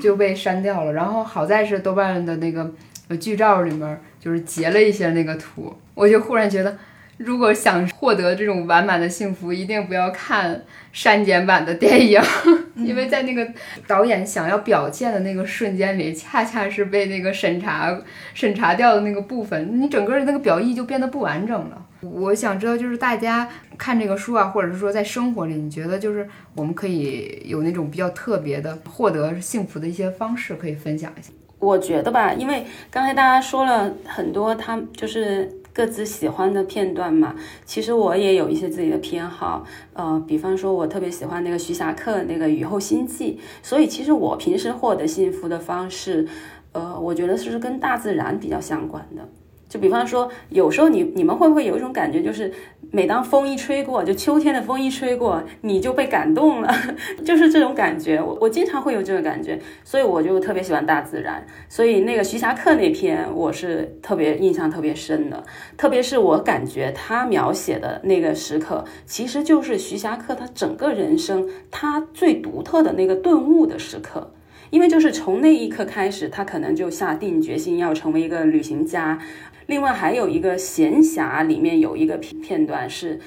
[0.00, 0.92] 就被删掉了。
[0.92, 2.70] 然后好在是豆瓣的那个
[3.18, 6.76] 剧照里面就是截了一些那个图，我就忽然觉得。
[7.18, 10.62] 如果想获得这种完满的幸福，一定不要看
[10.92, 12.22] 删减版的电影，
[12.78, 13.44] 因为在那个
[13.88, 17.98] 导演想要表现的那个瞬间里，恰恰是被那个审查
[18.34, 21.86] 审查掉的那个部分，你整个的那个表意就变得不完整了。
[22.00, 31.30] 我想知道，就是大家看这个书啊，或者是说在生活里，你觉得就是我们可以有那种比较特别的获得幸福的一些方式，可以分享一下。
[31.58, 35.52] 我觉得吧，因为刚才大家说了很多，他就是。
[35.70, 46.26] 各自喜欢的片段嘛，其实我也有一些自己的偏好，呃，比方说，我特别喜欢那个徐霞客那个《雨后心悸》，所以其实我平时获得幸福的方式，
[46.72, 49.28] 呃，我觉得是跟大自然比较相关的，
[49.68, 52.50] 就比方说，有时候你你们会不会有一种感觉，就是
[52.90, 56.74] 每当风一吹过，就秋天的风一吹过，你就被感动了，
[57.24, 58.20] 就是这种感觉。
[58.20, 61.46] 我我经常会有这个感觉，所以我就特别喜欢大自然。
[61.68, 65.44] 所以那个徐霞客那篇，我是特别印象特别深的，
[65.76, 74.32] 特别是我感觉他描写的那个时刻，其实就是徐霞客他整个人生他最独特的那个顿悟的时刻。
[74.70, 79.18] 因为就是从那一刻开始，他可能就下定决心要成为一个旅行家。
[79.66, 83.20] 另外还有一个闲暇，里面有一个片片段是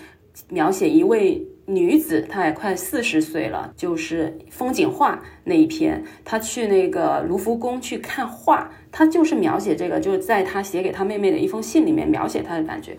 [0.50, 12.98] 描写一位女子，她也快四十岁了，就是风景画那一篇，她去那个卢浮宫去看画，她就是描写这个，就是在她写给她妹妹的一封信里面描写她的感觉。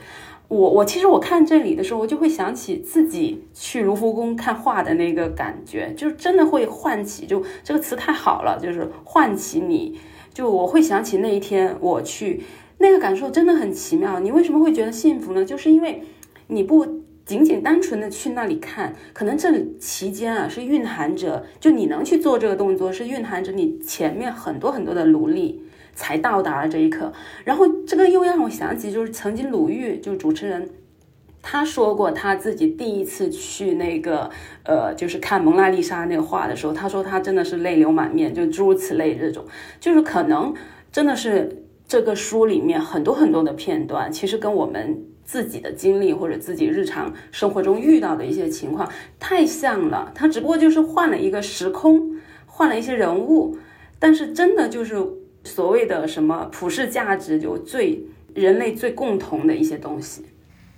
[0.52, 9.98] 我我其实我看这里的时候，我就会想起自己去卢浮宫看画的那个感觉，就是真的会唤起，就这个词太好了，就是唤起你，
[10.34, 12.42] 就我会想起那一天我去。
[12.76, 14.20] 那个感受真的很奇妙。
[14.20, 15.42] 你为什么会觉得幸福呢？
[15.42, 16.02] 就是因为
[16.48, 16.86] 你不
[17.24, 25.62] 仅仅单纯的去那里看，可能这期间啊是蕴含着，就你能去做这个动作，是蕴含着你前面很多很多的努力
[25.94, 27.12] 才到达了这一刻。
[27.44, 30.68] 然后这个又让我想起，就是曾经鲁豫就是主持人，
[31.40, 34.30] 他说过他自己第一次去那个
[34.64, 39.44] 呃，就是看蒙娜丽莎那个画的时候，他说他真的是泪流满面，就诸如此类这种，
[39.80, 40.54] 就是可能
[40.90, 41.58] 真的是。
[41.84, 48.90] 这个书里面很多很多的片段，其实跟我们自己的经历或者自己日常生活中遇到的一些情况
[49.20, 50.10] 太像了。
[50.14, 52.16] 他只不过就是换了一个时空，
[52.46, 53.58] 换了一些人物，
[53.98, 54.96] 但是真的就是
[55.44, 58.02] 所谓的什么普世价值，就最
[58.34, 60.24] 人类最共同的一些东西。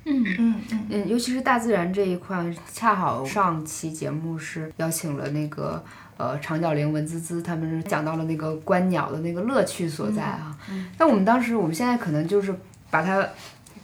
[0.05, 0.55] 嗯嗯
[0.91, 5.83] 嗯，尤其是大自然这一块，恰好上期节目是邀请了那个。
[6.17, 10.57] 呃，长角羚、文滋滋，他们是讲到了那个观鸟的那个乐趣所在啊。
[10.97, 12.55] 那我们当时，我们现在可能就是
[12.89, 13.29] 把它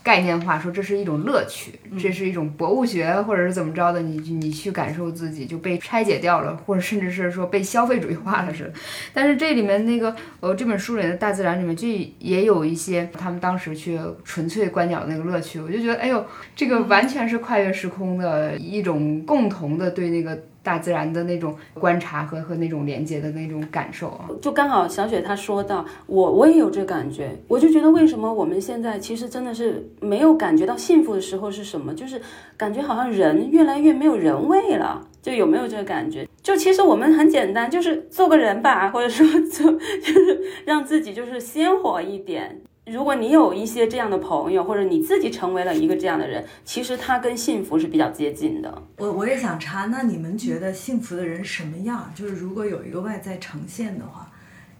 [0.03, 8.73] 概念化，说这是一种乐趣，这是一种博物学，或者是怎么着的，你你去感受自己就被拆解掉了，或者甚至是说被消费主义化了似的。
[9.13, 11.87] 但是这里面那个呃这本书里的大自然里面就
[12.19, 16.25] 也有一些他们当时去纯粹观鸟的那个乐趣，我就觉得哎呦，
[16.57, 20.39] 这个完全是跨越时空的一种共同的对那个。
[20.63, 31.95] 大自然的那种观察和和那种连接的那种感受啊，就刚好小雪她说到，我我也有这感觉，我就觉得为什么我们现在其实真的是没有感觉到幸福的时候是什么？
[31.95, 32.21] 就是
[32.57, 36.29] 感觉好像人越来越没有人味了，就有没有这个感觉？
[36.43, 42.61] 就其实我们很简单，就是做个人吧，或者说就 就是让自己就是鲜活一点。
[42.93, 48.83] 如果你有一些这样的朋友，或者你自己成为了一个这样的人，其实他跟幸福是比较接近的。
[48.97, 52.13] 我我也想查，那你们觉得幸福的人什么样？
[52.15, 54.29] 就是如果有一个外在呈现的话，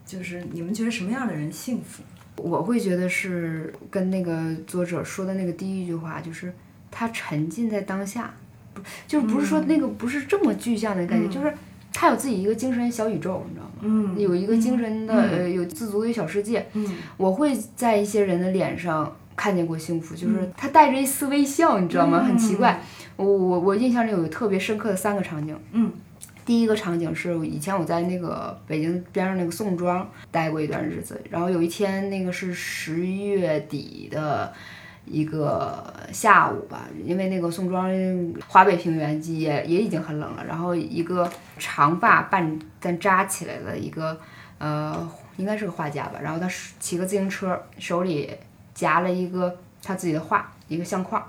[0.05, 2.03] 就是你们觉得什么样的人幸福？
[2.37, 6.53] 我会觉得是跟那个作者说的那个第一句话，就是
[6.89, 8.33] 他沉浸在当下，
[8.73, 11.53] 不就不是说那个不是这么具象的感觉，就是。
[11.93, 13.71] 他有自己一个精神小宇宙，你知道吗？
[13.81, 16.65] 嗯，有一个精神的呃，有自足的小世界。
[16.73, 16.87] 嗯，
[17.17, 22.23] 我会在一些人的脸上看见过幸福，就是他带着一丝微笑，你知道吗？
[22.23, 22.81] 很奇怪。
[23.17, 25.57] 我我我印象里有特别深刻的三个场景。
[25.73, 25.91] 嗯，
[26.45, 34.53] 第一个场景是以前我在那个北京边上那个宋庄待过一段日子，然后有一天那个是十一月底的。
[35.05, 37.89] 一个下午吧，因为那个宋庄
[38.47, 40.45] 华北平原也也已经很冷了。
[40.45, 44.17] 然后一个长发半但扎起来的一个
[44.59, 46.19] 呃，应该是个画家吧。
[46.21, 46.47] 然后他
[46.79, 48.29] 骑个自行车，手里
[48.73, 51.21] 夹了一个他自己的画，一个相框。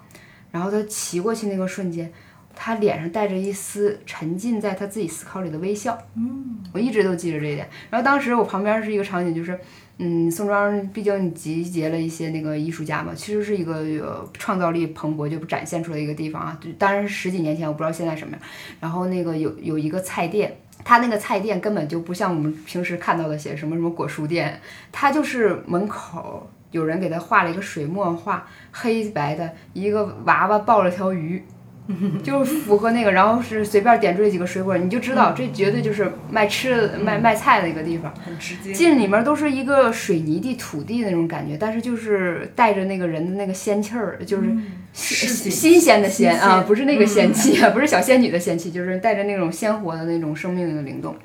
[0.50, 2.12] 然后他骑过去那个瞬间，
[2.54, 5.98] 他脸上带着一丝沉浸在他自己思考里的微笑。
[6.14, 7.68] 嗯，我一直都记着这一点。
[7.90, 9.58] 然后当时我旁边是一个场景，就是。
[9.98, 16.58] 嗯，宋庄毕竟集结了一些那个艺术家嘛，其实是一个创造力蓬勃就展现出来一个地方啊。
[16.78, 18.40] 当然十几年前，我不知道现在什么样。
[18.80, 31.44] 然后那个有有一个菜店，它那个菜店根本就不像我们平时看到的写什么什么果蔬店，它就是门口有人给他画了一个水墨画，黑白的一个娃娃抱了条鱼。
[32.22, 38.12] 就是符合那个，然后是随便点缀几个水果，你就知道这绝对就是卖吃的、卖卖菜的一个地方。
[38.24, 38.72] 很直接。
[38.72, 44.48] 进里面都是一个水泥地、土地那种感觉，但是就是带着那个人的那个仙气儿，就是
[44.92, 51.16] 新新鲜的鲜啊，不是那个仙气啊， 不是小仙女的仙气，就是带着那种鲜活的那种生命的灵动。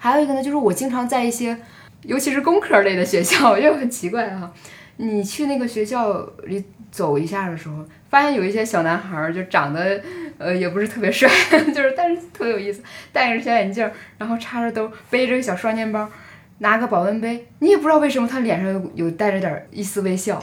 [0.00, 1.56] 还有一个呢，就是我经常在一些，
[2.02, 4.52] 尤其是工科类的学校， 又很奇怪哈，
[4.96, 7.84] 你去那个学校里走一下的时候。
[8.08, 10.02] 发现有一些小男孩儿就长得，
[10.36, 11.30] 呃，也不是特别帅，
[11.72, 12.82] 就是但是特别有意思，
[13.12, 13.88] 戴着小眼镜，
[14.18, 16.10] 然后插着兜，背着个小双肩包，
[16.58, 20.42] 拿个保温杯，你也不知道为什么他脸上有有带着点一丝微笑。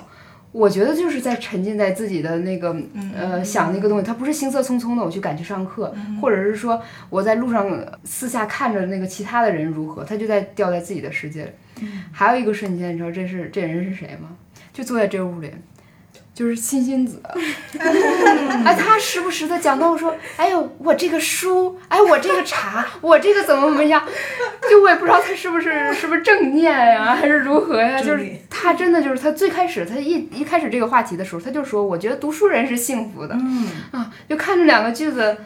[0.53, 2.73] 我觉得就是在沉浸在自己的那个
[3.13, 7.69] 呃想那个东西，他不是行色匆匆的我去赶去上课，或者是说我在路上
[8.05, 11.85] 私下看着那个其他的人如何，他就在掉在自己的世界里。
[12.13, 14.29] 还有一个瞬间，你知道这是这人是谁吗？
[14.71, 15.51] 就坐在这屋里。
[16.37, 17.19] 就是欣欣子，
[17.79, 24.03] 哎，他时不时的讲到我说，哎呦，我这个书，哎，我这个茶，我这个怎么怎么样，
[24.69, 27.99] 就我也不知道他是不是是不是正念呀，还是如何呀？
[27.99, 35.37] 就是他真的就是他最开始他一一开始这个话题的时候，他就说，我觉得读书人是幸福的，嗯啊，就看这两个句子。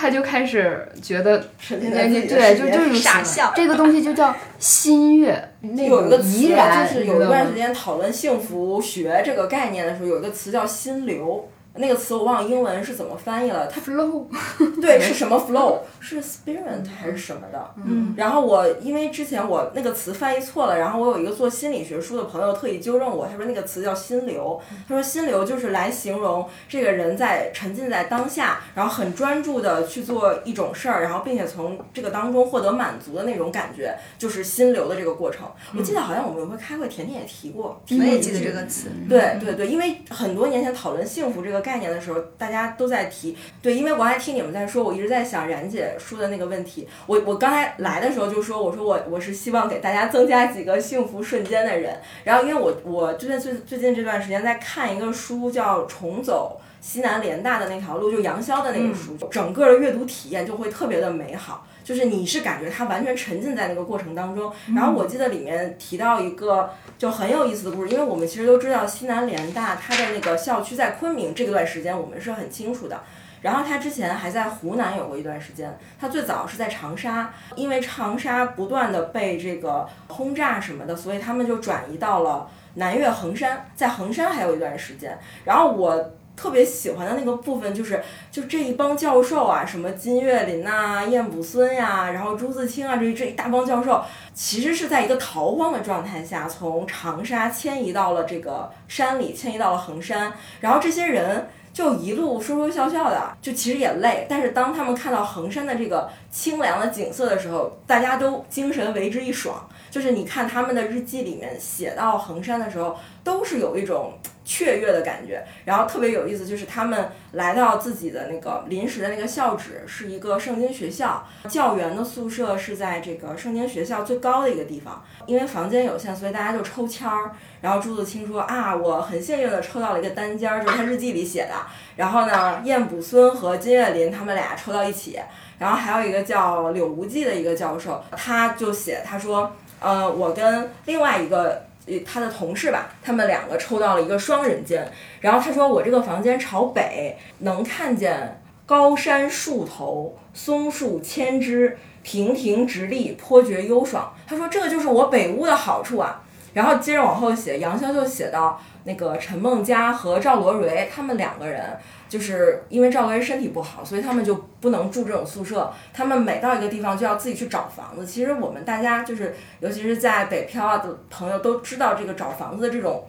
[0.00, 3.52] 他就开始觉得，对，就就是傻笑。
[3.54, 6.48] 这个东西就叫心悦， 有一个词就
[6.88, 11.46] 是有一段时间讨论幸福学这个概念的时候，有一个词叫心流。
[11.74, 14.26] 那个词我忘了英文是怎么翻译了，它 flow，
[14.82, 15.78] 对，是什么 flow？
[16.00, 17.74] 是 spirit 还是什么的？
[17.84, 18.12] 嗯。
[18.16, 35.46] 然后我因为之前我那个词翻译错了，然后我有一个做心理学书的朋友特意纠正我，他说那个词叫心流，他说心流就是来形容这个人在沉浸在当下，然后很专注的去做一种事儿，然后并且从这个当中获得满足的那种感觉，就是心流的这个过程。
[35.76, 38.88] 我记得好像我们有回开会，甜甜也提过，我也记得这个词。
[39.08, 43.36] 对对对，因为很多年前讨论幸福这个概念的时候，大家都在提。
[43.62, 46.88] 对，因为我还听你们在说，我一直在想冉姐说的那个问题。
[47.06, 51.98] 我我刚才来的时候就说，我说我我是希望给大家增加几个幸福瞬间的人。
[52.24, 61.66] 然后，因为我我最近最最近这段时间在看一个书，叫《重走西南联大的那条路》，就杨潇的那个书，整个的阅读体验就会特别的美好。
[61.82, 64.52] 就是你是感觉他完全沉浸在那个过程当中。
[64.74, 73.00] 然后我记得里面提到一个就很有意思的故事，因为我们其实都知道西南联大它的那个校区在昆明这段时间我们是很清楚的。
[73.42, 85.18] 然后他之前还在湖南有过一段时间，他最早是在长沙，因为长沙不断的被这个轰炸什么的，所以他们就转移到了南岳衡山，在衡山还有一段时间。
[85.44, 86.12] 然后我。
[86.40, 109.68] 特别喜欢的那个部分就是，就这一帮教授啊，什么金岳霖呐、晏卜孙呀，然后朱自清啊，这这一大帮教授，其实是在一个逃荒的状态下，从长沙迁移到了这个山里，迁移到了衡山，然后这些人就一路说说笑笑的，就其实也累，但是当他们看到衡山的这个清凉的景色的时候，大家都精神为之一爽。
[109.90, 114.14] 就是你看他们的日记里面写到衡山的时候，都是有一种。
[114.44, 125.04] 雀跃的感觉，然后特别有意思，就是他们来到自己的那个临时的那个校址，是一个圣经学校，教员的宿舍是在这个圣经学校最高的一个地方。
[125.26, 127.32] 因为房间有限，所以大家就抽签儿。
[127.60, 131.54] 然后朱自清说啊，我很幸运的抽到了一个单间儿，就是他日记里写的。
[131.96, 135.20] 然后呢，晏卜孙和金岳霖他们俩抽到一起。
[135.58, 141.69] 然后还有一个叫柳无忌的一个教授，他就写他说，呃，我跟另外一个。
[142.06, 154.12] 他的同事吧，他们两个抽到了一个双人间，然后他说我这个房间朝北，能看见高山树头，松树千枝，亭亭直立，颇觉幽爽。
[154.26, 156.22] 他说这个就是我北屋的好处啊。
[156.52, 161.78] 然后接着往后写，杨潇就写到那个陈梦佳和赵罗蕤他们两个人。
[162.10, 165.72] 就是因为赵薇身体不好，所以他们就不能住这种宿舍。
[165.94, 168.04] 他们每到一个地方就要自己去找房子。
[168.04, 173.04] 其实我们大家就是，尤其是在北漂啊的朋友都知道这个找房子的这种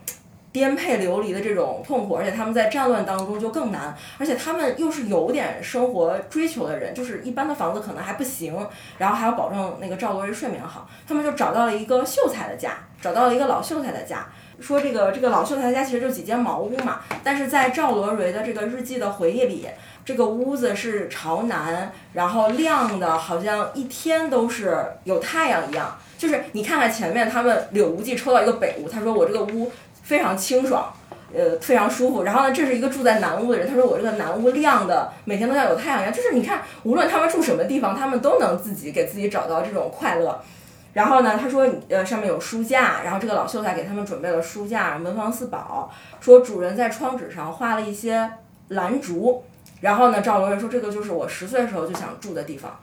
[0.51, 3.97] 颠沛流离的这种痛苦，而且他们在战乱当中就更难。
[4.19, 8.55] 而且他们又是有点生活追求的人，就是一般的房子可能还不行，
[8.99, 14.27] 然后还要保证那个赵薇睡眠好，他们就找到了一个秀才的家，找到了一个老秀才的家。
[14.61, 19.67] 说这个这个老秀才家其实就几间茅屋嘛，但是在赵罗蕤的这个日记的回忆里，
[20.05, 25.97] 这个屋子是朝南，然后亮的，好像一天都是有太阳一样。
[26.17, 29.71] 就是你看看前面他们柳无忌抽到一个北屋，他说我这个屋
[30.03, 30.93] 非常清爽，
[31.33, 32.21] 呃非常舒服。
[32.23, 36.13] 然后呢，这是一个住在南屋的人，他说我这个南屋亮的，每天都像有太阳一样。
[36.13, 40.39] 就是你看，无论他们住什么地方，他们都能自己给自己找到这种快乐。
[40.93, 45.89] 然后呢，他说，呃，上面有书架，然后这个老秀才给他们准备了书架、文房四宝，
[46.19, 48.29] 说主人在窗纸上画了一些
[48.69, 49.43] 兰竹，
[49.79, 52.77] 然后呢，赵罗蕤说这个就是我十岁时候就想住的地方，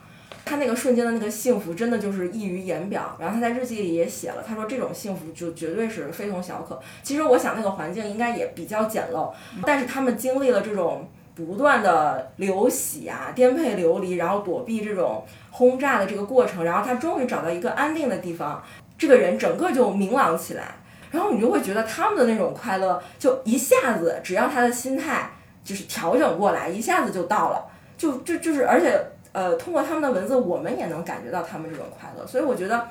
[0.45, 3.15] 他那个瞬间的那个幸福真的就是溢于言表。
[3.19, 6.81] 然后他在日记里也写了，他说这种幸福就绝对是非同小可。
[7.03, 9.31] 其实我想那个环境应该也比较简陋，
[9.67, 11.07] 但是他们经历了这种
[11.47, 15.25] 不断的流徙啊、颠沛流离，然后躲避这种。
[15.51, 18.63] 轰炸的这个过程，然后他终于找到一个安定的地方，
[18.97, 20.77] 这个人整个就明朗起来，
[21.11, 25.29] 然后你就会觉得他们的那种快乐，就一下子，只要他的心态
[25.65, 27.67] 就是调整过来，一下子就到了，
[27.97, 28.97] 就就就是，而且
[29.33, 32.87] 呃，通过他们的文字，我们也能感觉到他们这种快乐，所以我觉得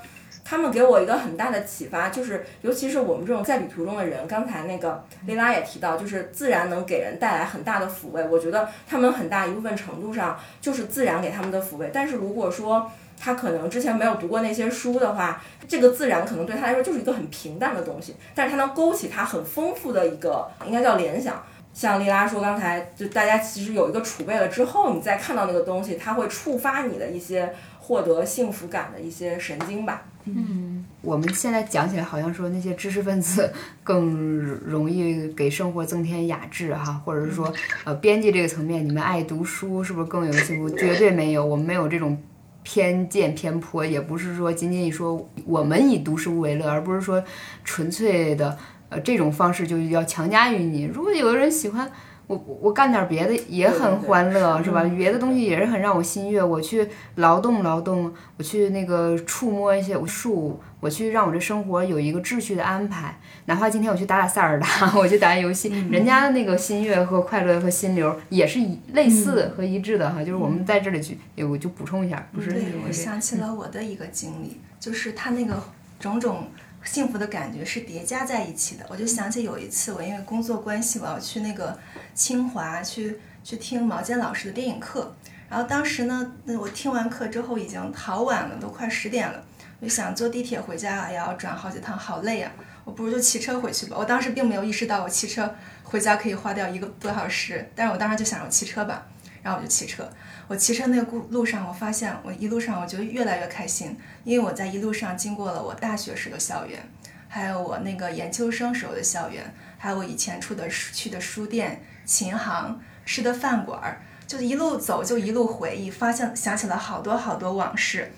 [0.50, 8.26] 他们给我一个很大的启发，就是尤其是我们这种在旅途中的人，刚才那个丽拉也提到，就是自然能给人带来很大的抚慰。
[8.26, 11.92] 我觉得他们很大一部分程度上就是自然给他们的抚慰。
[11.94, 12.90] 但是如果说
[13.20, 21.44] 他可能之前没有读过那些书的话，这个自然可能对他来说就是一个很平淡的东西，但是他能勾起他很丰富的一个应该叫联想。
[21.74, 30.04] 像丽拉说刚才，就大家其实有一个储备了之后，你再看到那个东西，它会触发你的一些获得幸福感的一些神经吧。
[30.36, 33.52] 嗯，我们现在讲起来好像说那些知识分子
[33.84, 37.54] 更容易给生活增添雅致哈，或者是说
[37.84, 40.70] 呃编辑这个层面，你们爱读书是不是更有幸福？
[40.70, 42.18] 绝对没有，我们没有这种
[42.64, 47.24] 偏见偏颇，也不是说仅仅以说我们以读书为乐，而不是说
[47.64, 48.58] 纯粹的
[48.90, 50.84] 呃这种方式就要强加于你。
[50.84, 51.90] 如果有的人喜欢。
[52.28, 54.84] 我我干点别的也很欢乐，是吧？
[54.84, 56.44] 别的东西也是很让我心悦。
[56.44, 63.18] 我去劳动劳动，我去那个触摸一些树，我去让我这生活有一个秩序的安排。
[63.46, 64.68] 哪怕今天我去打打塞尔达，
[65.00, 70.20] 我去打打游戏，人家的那个心悦和快乐和心流也是一类似和一致的哈。
[70.20, 71.18] 就是我们在这里去，
[71.50, 72.52] 我就补充一下，不是。
[72.52, 75.64] 对，我想起了我的一个经历，就是他那个
[75.98, 76.44] 种种。
[76.90, 78.86] 幸福的感觉是叠加在一起的。
[78.90, 81.78] 我就想起有一次，我因为工作关系，我要去那个
[82.16, 85.16] 清华去去听毛尖老师的电影课。
[85.50, 89.44] 然后当时呢，那我听完课之后已经好晚了，都快十点了。
[89.80, 92.52] 我就想坐地铁回家，也要转好几趟，好累啊！
[92.84, 93.96] 我不如就骑车回去吧。
[94.00, 99.06] 我当时并没有意识到我骑车回家可以花掉一个多小时，但是我当时就想着骑车吧，
[99.44, 100.10] 然后我就骑车。
[100.48, 106.80] 我骑车那个路路上，我发现我一路上我觉得越来越开心，因为我在一路上经过了我大学时的校园，
[107.28, 118.14] 还有我那个研究生时候的校园，还有我以前出的去的书店、琴行、吃的饭馆儿，就一路走就一路回忆，发现想起了好多好多往事，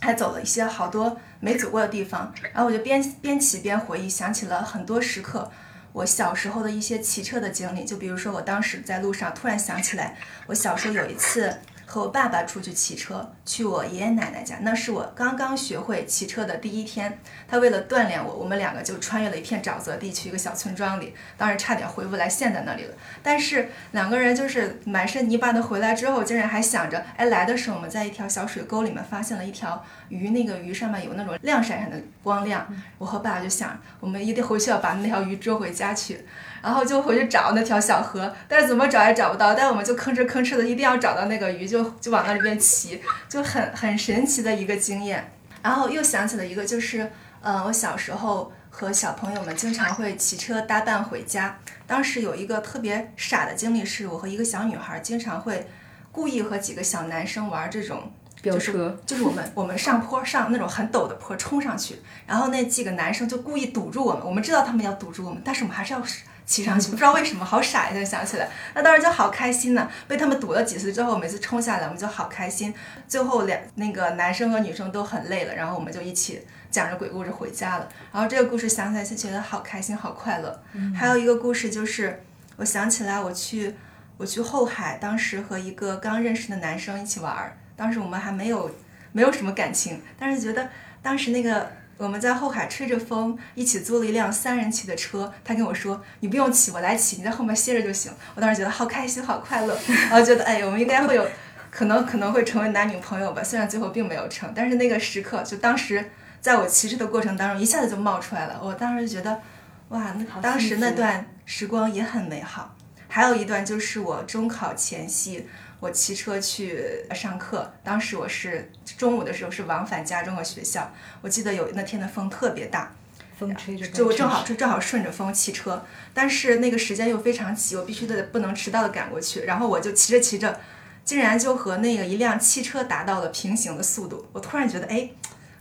[0.00, 5.48] 还走了一些好多没走过的地方，然后我就边边骑边回忆，想起了很多时刻。
[5.92, 10.16] 我小时候的一些骑车的经历，就比如说我当时在路上突然想起来，
[10.46, 11.56] 我小时候有一次
[11.90, 17.18] 和我爸爸出去骑车，去我爷爷奶奶家，那是我刚刚学会骑车的第一天。
[17.48, 22.94] 他为了锻炼我，我们两个就穿越了一片沼泽地，去一个小村庄里，当时差点回不来，陷在那里了。
[23.22, 32.68] 但是两个人就是满身泥巴的回来之后，竟然还想着，哎，来的时候我们在一条小水沟里面发现了一条鱼，那个鱼上面有那种亮闪闪的光亮。
[32.98, 36.26] 我和爸爸就想，我们一定回去要把那条鱼捉回家去，
[36.62, 45.32] 然后就回去找那条小河，但是怎么找也找不到，但我们就吭哧吭哧的，一定要找到那个鱼，就就往那里边骑，就很很神奇的一个经验。
[45.62, 47.10] 然后又想起了一个，就是。
[47.40, 51.56] 呃，我小时候和小朋友们经常会骑车搭伴回家。
[51.86, 55.64] 当时有一个特别傻的经历，是我和一个小女孩经常会
[56.10, 64.26] 故意和几个小男生玩这种飙车，就是我们我们上坡上那种很陡的坡冲上去，然后那几个男生就故意堵住我们。
[64.26, 66.02] 我们知道他们要堵住我们，但是我们还是要
[66.48, 67.90] 骑上去， 不知道为什么，好傻呀！
[67.92, 69.88] 现在想起来，那当时就好开心呢。
[70.08, 72.74] 被他们堵了几次之后，每次冲下来我们就好开心。
[73.06, 76.44] 最后两那个男生和女生都很累了，然后我们就一起。
[76.70, 80.62] 讲着鬼故事回家了，然后这个故事想起来就觉得好开心好快乐。
[80.94, 82.22] 还有一个故事就是，
[82.56, 83.74] 我想起来我去
[84.18, 88.70] 我去后海，当时和一个刚认识的男生一起玩儿，当时我们还没有
[89.12, 90.68] 没有什么感情，但是觉得
[91.00, 98.10] 当时那个我们在后海吹着风，一起租了一辆三人骑的车，他跟我说你不用骑，我来骑，你在后面歇着就行。
[98.34, 99.76] 我当时觉得好开心好快乐，
[100.08, 101.26] 然后觉得哎，我们应该会有
[101.70, 106.10] 可能可能会成为男女朋友吧，虽然最后并没有成，但是那个时刻就当时。
[106.40, 108.60] 在我骑车的过程当中，一下子就冒出来了。
[108.62, 109.40] 我当时就觉得，
[109.88, 112.76] 哇，那当时那段时光也很美好。
[113.08, 115.48] 还有一段就是我中考前夕，
[115.80, 117.72] 我骑车去上课。
[117.82, 120.92] 当时我是中午的时候是往返家中和学校。
[121.20, 122.92] 我记得有那天的风特别大，
[123.38, 125.84] 风吹着，就正好就正好顺着风骑车。
[126.12, 129.40] 但是那个时间又非常急，我必须得不能迟到的赶过去。
[129.40, 130.60] 然后我就骑着骑着，
[131.04, 134.26] 竟然就和那个一辆汽车达到了平行的速度。
[134.32, 135.10] 我突然觉得，哎。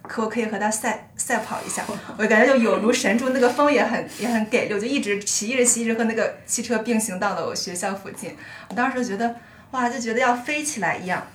[0.03, 1.84] 可我可以和他赛赛跑一下，
[2.18, 8.34] 我感觉就有如神助，那个风也很也很给力，我就一直骑，一直骑，一直和那个汽车并行到了我学校附近。
[8.70, 9.36] 我当时觉得，
[9.72, 11.28] 哇，就觉得要飞起来一样。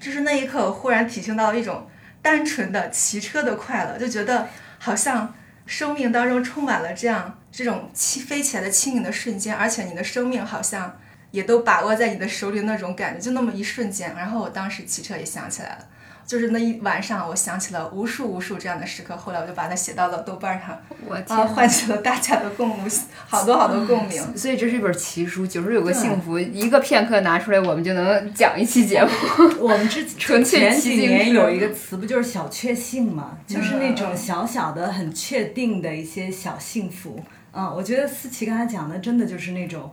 [0.00, 1.88] 就是那一刻，我忽然体会到了一种
[2.22, 4.48] 单纯的骑车的快乐，就觉得
[4.78, 5.34] 好像
[5.66, 10.98] 生命当中充满了这样这种轻飞起来的轻盈的瞬间，而且你的生命好像
[11.30, 14.14] 也都把握在你的手里那种感觉，就那么一瞬间。
[14.16, 15.86] 然后我当时骑车也想起来了。
[16.30, 19.16] 就是那一晚上，我想起了无数无数这样的时刻。
[19.16, 22.88] 后来我就把它写到了豆瓣上，我啊，天，唤起了大家的共鸣，
[23.26, 24.38] 好多好多共鸣。
[24.38, 29.10] 所以这是一本奇书，九十九个幸福，一个片刻拿出来，我们就能讲一期节目。
[29.58, 33.36] 我们之 纯粹前几年有一个词，不就是小确幸吗？
[33.44, 37.20] 就是那种小小的、很确定的一些小幸福。
[37.50, 39.90] 嗯，我觉得思琪刚才讲的，真的就是那种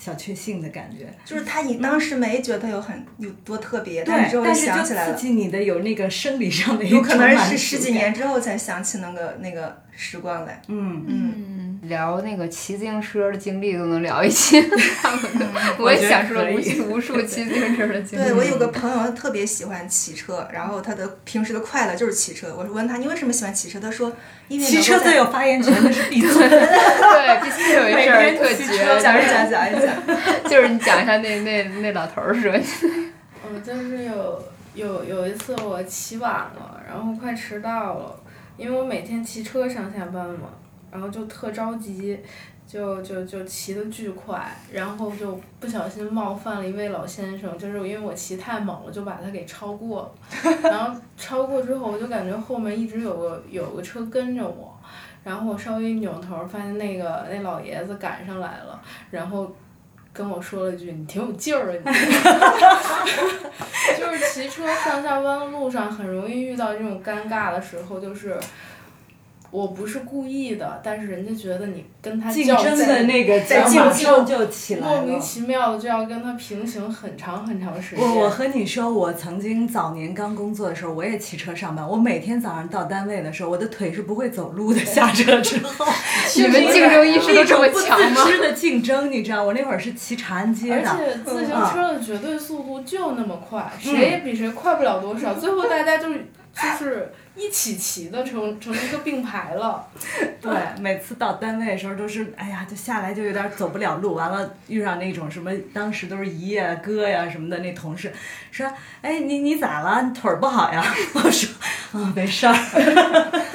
[0.00, 1.12] 小确幸的感觉。
[1.26, 5.20] 就是他，你当时没觉得有很有多特别，但是之对，后但是就想起来了刺。
[5.20, 10.62] 激你的有那个生理上的一有可能是十几感年之后才想起那个那个时光来。
[10.68, 11.34] 嗯，嗯，
[11.82, 14.60] 聊那个骑自行车的经历都能聊一期，
[15.00, 15.20] 他们
[15.78, 18.22] 我也觉得想说可以无数无数骑自行车的经历。
[18.22, 22.54] 对我有个朋友他特别喜欢骑车，然后他的平时的快乐就是骑车。
[22.54, 24.12] 我问他你为什么喜欢骑车，他说
[24.48, 26.30] 因为骑车最有发言权的是闭嘴。
[26.48, 29.94] 对，必须有一事儿特绝，讲一讲讲一讲。
[30.50, 38.20] 就是你讲一下那那那老头儿说，我就是有有有一次我骑晚了，然后快迟到了，
[38.56, 40.50] 因为我每天骑车上下班嘛，
[40.90, 42.18] 然后就特着急，
[42.66, 50.14] 就就就骑得巨快，然后就不小心冒犯了一位老先生，就是因为我骑太猛了，就把他给超过
[50.44, 54.76] 了， 然后超过之后我就感觉后面一直有个有个车跟着我。
[55.22, 58.80] 然后我稍微一扭头，发现那个那老爷子赶上来了，
[59.10, 59.54] 然后
[60.14, 61.84] 跟我说了句：“你挺有劲儿啊你。
[64.00, 68.40] ”就是骑车上下班的路上很容易遇到这种尴尬的时候，就是
[69.50, 74.96] 我不是故意的，但是人家觉得你跟他竞较争的，那个在竞上就起来了。
[74.98, 78.04] 莫名其妙的就要跟他平行很长很长时间。
[78.04, 81.86] 我我和你说，我曾经早年刚工作的时候，我也骑车上班。
[81.86, 84.80] 我每天早上到单位的时候，我的腿是不会走路的。
[84.84, 85.84] 下车之后，
[86.36, 88.24] 你们竞争意识都这么强吗
[88.54, 90.80] 竞争，你知道，我那会儿是骑长安街而。
[90.82, 95.34] 且自行车的绝对速度就那么快，谁也比谁快不了多少。
[95.34, 96.08] 最后大家就
[96.54, 99.86] 就是一起骑的，成成一个并排了。
[100.42, 104.14] 对，每次到单位的时候都是，哎呀，就下来就有点走不了路。
[104.14, 108.12] 完了遇上那种什么，当时都是姨呀、哥呀什么的那同事，
[108.50, 108.70] 说，
[109.00, 110.02] 哎，你你咋了？
[110.02, 110.84] 你腿儿不好呀？
[111.14, 111.50] 我说，
[111.92, 112.54] 啊，没事儿，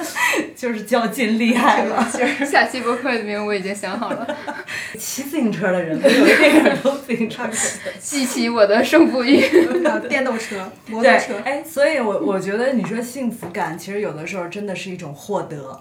[0.56, 2.08] 就是较劲厉害了。
[2.44, 4.26] 下期播客的名我已经想好了，
[4.98, 7.46] 骑自行车的人没有一点都自行车。
[8.00, 9.44] 激起我的胜负欲。
[10.08, 15.78] 电动车、摩托车，，哎，所以我我觉得你说幸福感，其实有的时候真的是一种获得。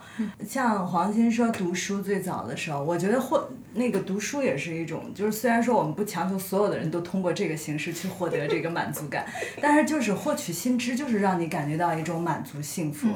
[0.47, 9.25] 像黄鑫说读书最早的时候，我觉得获那个读书也是一种，就是虽然说我们不强求所有的人都通过这个形式去获得这个满足感，
[9.61, 13.07] 但是就是获取新知，就是让你感觉到一种满足幸福。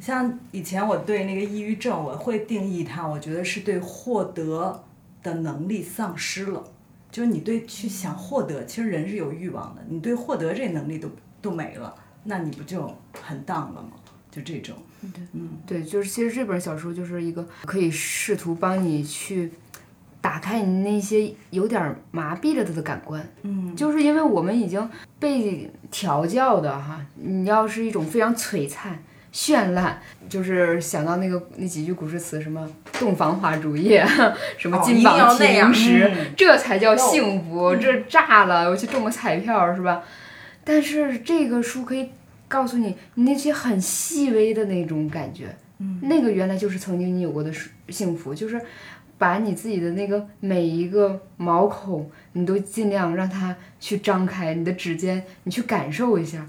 [0.00, 4.84] 像以前我对那个抑郁症，我会定义它，我觉得是对获得
[5.22, 6.62] 的能力丧失了。
[7.10, 11.08] 就是你对去想获得，其实人是有欲望的，你对获得这能力都
[11.40, 11.94] 都没了，
[12.24, 13.92] 那你不就很荡了吗？
[14.30, 19.50] 就这种，对，嗯，对就是其实这本小说就是一个可以试图帮你去
[20.20, 23.26] 打开你那些有点儿麻痹了的感官。
[23.40, 24.86] 嗯，就是因为我们已经
[25.18, 29.02] 被调教的哈，你要是一种非常璀璨、
[29.32, 34.06] 绚烂，就是想到那个那几句古诗词，什么洞房花烛夜，
[34.56, 37.76] 什么金榜题名时，嗯这才叫幸福。
[37.76, 40.02] 这炸了，我去中个彩票是吧？
[40.64, 42.10] 但是这个书可以
[42.46, 48.60] 告诉你，你那些很细微的那种感觉，嗯那个原来就是曾经你有过的幸幸福，就是
[49.18, 56.46] 把你自己的那个每一个毛孔，你都尽量让它去张开，你的指尖，你去感受一下，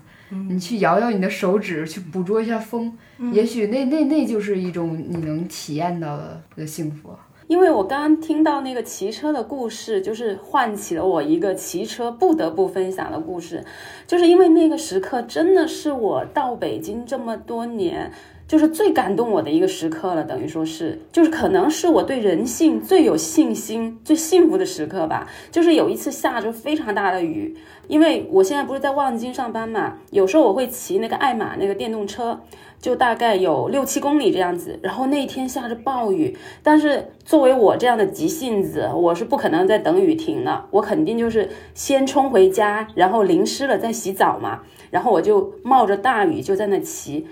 [0.50, 2.94] 你去摇摇你的手指，去捕捉一下风，
[3.32, 7.10] 也许那那那就是一种你能体验到的的幸福。
[7.48, 13.66] 因为我刚刚听到那个骑车的故事，就是唤起了我一个骑车不得不分享的故事，
[14.06, 18.12] 就是因为那个时刻真的是我到北京这么多年，
[18.50, 25.30] 就是最感动我的一个时刻了，等于说是，就是可能是我对人性最有信心、最幸福的时刻吧。
[25.52, 27.56] 就是有一次下着非常大的雨，
[27.88, 32.42] 因为我现在不是在望京上班嘛，有时候我会骑那个爱玛那个电动车。
[32.82, 44.62] 就大概有六七公里这样子，然后那天下着暴雨，但是作为我这样的急性子，我是不可能再等雨停了，我肯定就是先冲回家，然后淋湿了再洗澡嘛，
[44.92, 47.28] 然后我就冒着大雨就在那骑，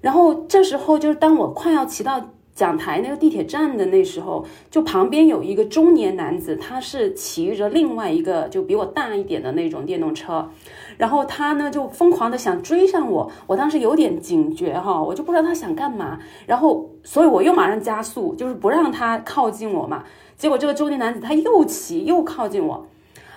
[0.00, 10.50] 然后这时候就是当我快要骑到讲台那个地铁站的那时候，就旁边有一个中年男子，他是骑着另外一个就比我大一点的那种电动车。
[10.98, 20.04] 然后他呢就疯狂的想追上我，我当时有点警觉哈，我就不知道他想干嘛，然后所以我又马上加速，就是不让他靠近我嘛。
[20.36, 22.86] 结果这个中年男子他又骑又靠近我，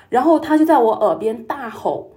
[0.10, 2.12] 然后他就在我耳边大吼，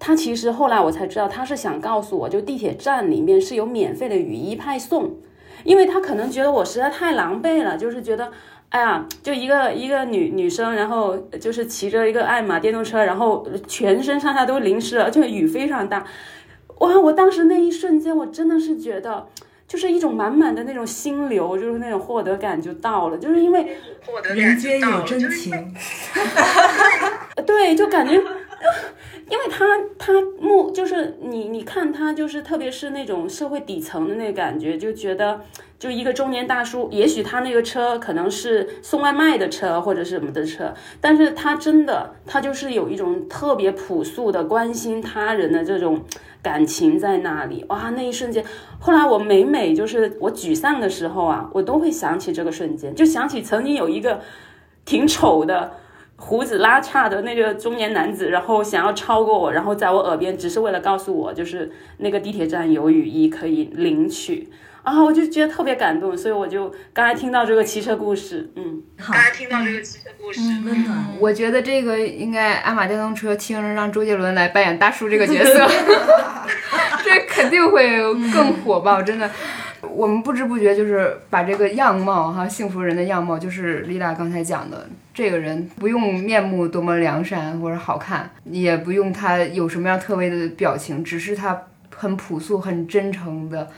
[0.00, 5.14] 他其实后来我才知道，他是想告诉我就地铁站里面是有免费的雨衣派送，
[5.62, 8.32] 因为他可能觉得我实在太狼狈了，就是觉得。
[8.70, 16.06] 哎呀，就一个一个女女生，然后就是骑着一个爱玛电动车，然后全身上下都淋湿了，而且雨非常大。
[16.78, 16.96] 哇！
[16.96, 19.26] 我当时那一瞬间，我真的是觉得，
[19.66, 23.76] 就是一种满满的那种心流，就是那种获得感就到了，就是因为
[24.36, 25.52] 人间有真情。
[27.44, 28.22] 对，就感觉。
[29.30, 29.64] 因为他
[29.96, 35.40] 他目就是你你看他就是特别是那种社会底层的那个感觉，就觉得
[35.78, 46.02] 就一个中年大叔，也许他那个车可能是送外卖的车或者是什么的车，但是他真的他就是有一种特别朴素的关心他人的这种
[46.42, 47.64] 感情在那里。
[47.68, 48.44] 哇，那一瞬间，
[48.80, 54.20] 后来我每每就是我沮丧的时候啊，我都会想起这个瞬间，就想起曾经有一个
[54.84, 55.72] 挺丑的。
[56.22, 64.48] 胡子拉碴的那个中年男子，然后想要超过我，然后在我耳边，只是为了告诉我，就是那个地铁站有雨衣可以领取。
[64.82, 71.04] 啊，我就觉得特别感动，所以我就刚才听到这个骑车故事，嗯，好，刚才听到这个骑车故事，温暖。
[71.18, 75.66] 我觉得这个应该爱玛电动车听着让周杰伦来扮演大叔这个角色，
[77.04, 78.00] 这肯定会
[78.32, 79.28] 更火爆，真的。
[79.92, 84.86] 我们不知不觉就是把这个样貌哈，幸福人的样貌，就是丽娜刚才讲的，
[85.20, 93.70] 这个人不用面目多么良善或者好看，也不用他有什么样特别的表情，只是他很朴素、很真诚的。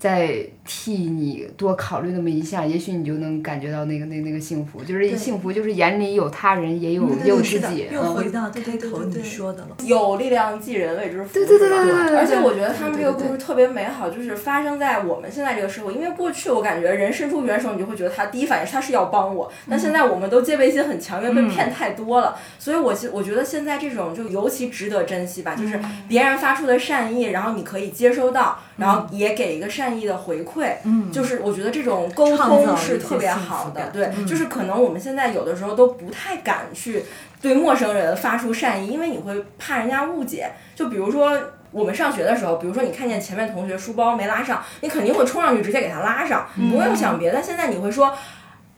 [0.00, 7.86] 再替你多考虑那么一下，也许你就能感觉到那个那那个幸福，就是幸福，就是眼里有他人，也有也有自己。
[7.92, 12.16] 又回到开头你说的了，有力量即人谓之福，对对对对对。
[12.16, 15.92] 而且我觉得他们这个故事特别美好，就是发生在我们现在这个社会。
[15.92, 22.38] 因为过去我感觉人伸出援手，你就会觉得他第一反应他是要帮我，但现在我们都戒备心很强，因为被骗太多了。
[22.58, 25.78] 所以，我现我觉得现在这种就尤其值得珍惜吧，就是
[26.08, 29.89] 别人发出的善意，然后你可以接收到，然后也给一个善。
[29.98, 37.04] 意的回馈，嗯，就是我觉得这种沟通是特别好的，对，就是可能我们现在有的时候都不太敢去
[37.40, 40.50] 对陌生人发出善意，因为你会怕人家误解。
[40.74, 41.38] 就比如说
[41.70, 47.42] 我们上学的时候，比如说你看见前面同学书包没拉上，你肯定会冲上去直接给他拉上，不用想别的。
[47.42, 48.14] 现在你会说。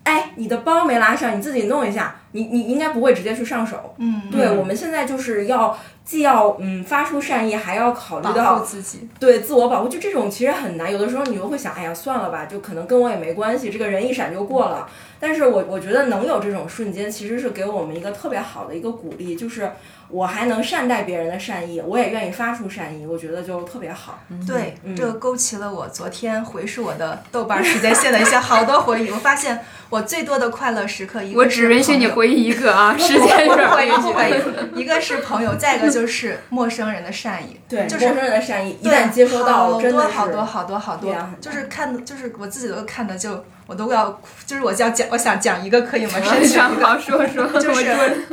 [0.04, 2.16] 哎，你的包没拉上，你自己弄一下。
[2.34, 3.94] 你你应该不会直接去上手。
[3.98, 9.06] 嗯，对，我们现在就是要既要嗯发出善意，还要考虑到自己。
[9.20, 10.90] 对，自我保护，就这种其实很难。
[10.90, 14.88] 有的时候你又会想，哎呀，算了吧，就可能跟我也没关系，这个人一闪就过了。
[15.20, 19.70] 但是我我觉得能有这种瞬间，其实是给我们一个特别好的一个鼓励，就是。
[20.12, 24.22] 我还能善待别人的善意，我也愿意发出善意，我觉得就特别好。
[24.46, 29.10] 对，这个勾起了我昨天回溯我的豆瓣时间线的一些好多回忆。
[29.10, 29.58] 我发现
[29.88, 34.42] 我最多的快乐时刻，一个我只允许你回忆一个啊， 时间不会不会。
[34.74, 37.58] 一个是朋友，再一个就是陌生人的善意。
[37.66, 43.42] 对，就是陌生人的善意，一旦接收到，真的好多好多好多，就是看，就是我自己都看的就。
[43.72, 46.12] 我都要，就是我要讲，我想讲一个可以吗？
[46.20, 47.48] 非常好，说 说。
[47.58, 47.84] 就是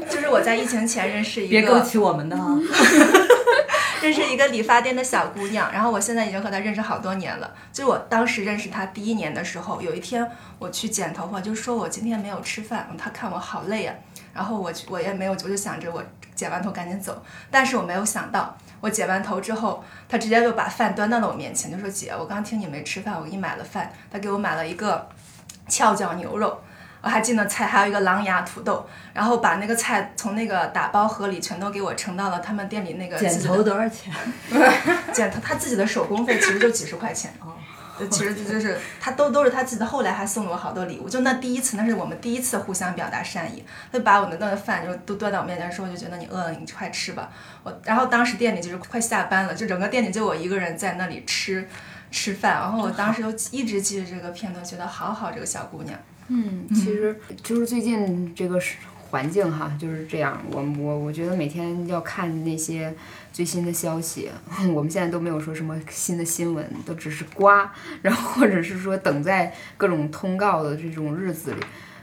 [0.10, 2.60] 就是我在疫情前认识一个，别勾起我们的啊。
[4.02, 7.50] 认识一个理发店的小姑娘，然后我现在已经和她认识好多年了。
[7.72, 13.96] 就我当时认识她第一年的时候，有一天我去剪头发，就说我今天没有吃饭，她看我好累啊，
[14.34, 16.04] 然后我我也没有，我就想着我
[16.36, 18.58] 剪完头赶紧走，但是我没有想到。
[18.82, 25.06] 我剪完头之后，她直接就把饭端到了我面前，就说：“姐，我刚听你没吃饭，我给你买了饭。”她给我买了一个
[25.70, 26.62] 翘脚牛肉，
[27.02, 33.18] 我还记得菜还有一个狼牙土豆，然后把那个菜从那个打包盒里全都给我盛到了他们店里那个。
[33.18, 34.14] 剪头多少钱？
[35.14, 37.32] 剪头他自己的手工费其实就几十块钱。
[38.10, 41.10] 其实就是他都都是他自己的，后来还送了我好多礼物。
[41.10, 43.62] 就那第一次，那是我们第一次互相表达善意。
[43.92, 47.30] 他把我的那个饭就都端到我面前，说我就觉得你饿了，你快吃吧。
[47.62, 51.68] 我然后当时店里就是快下班了，就整个店里就我一个人在那里吃
[52.12, 52.54] 吃饭。
[52.54, 56.00] 然后我当时就一直记着这个片段，觉得好好这个小姑娘。
[56.28, 58.76] 嗯，其实就是最近这个是。
[59.12, 62.94] 环境哈就是这样，我我我觉得每天要看那些
[63.34, 64.30] 最新的消息，
[64.72, 67.74] 我们现在都没有说什么新的新闻，都只是瓜，
[68.04, 71.58] 然后或者是说等在各种通告的这种日子里，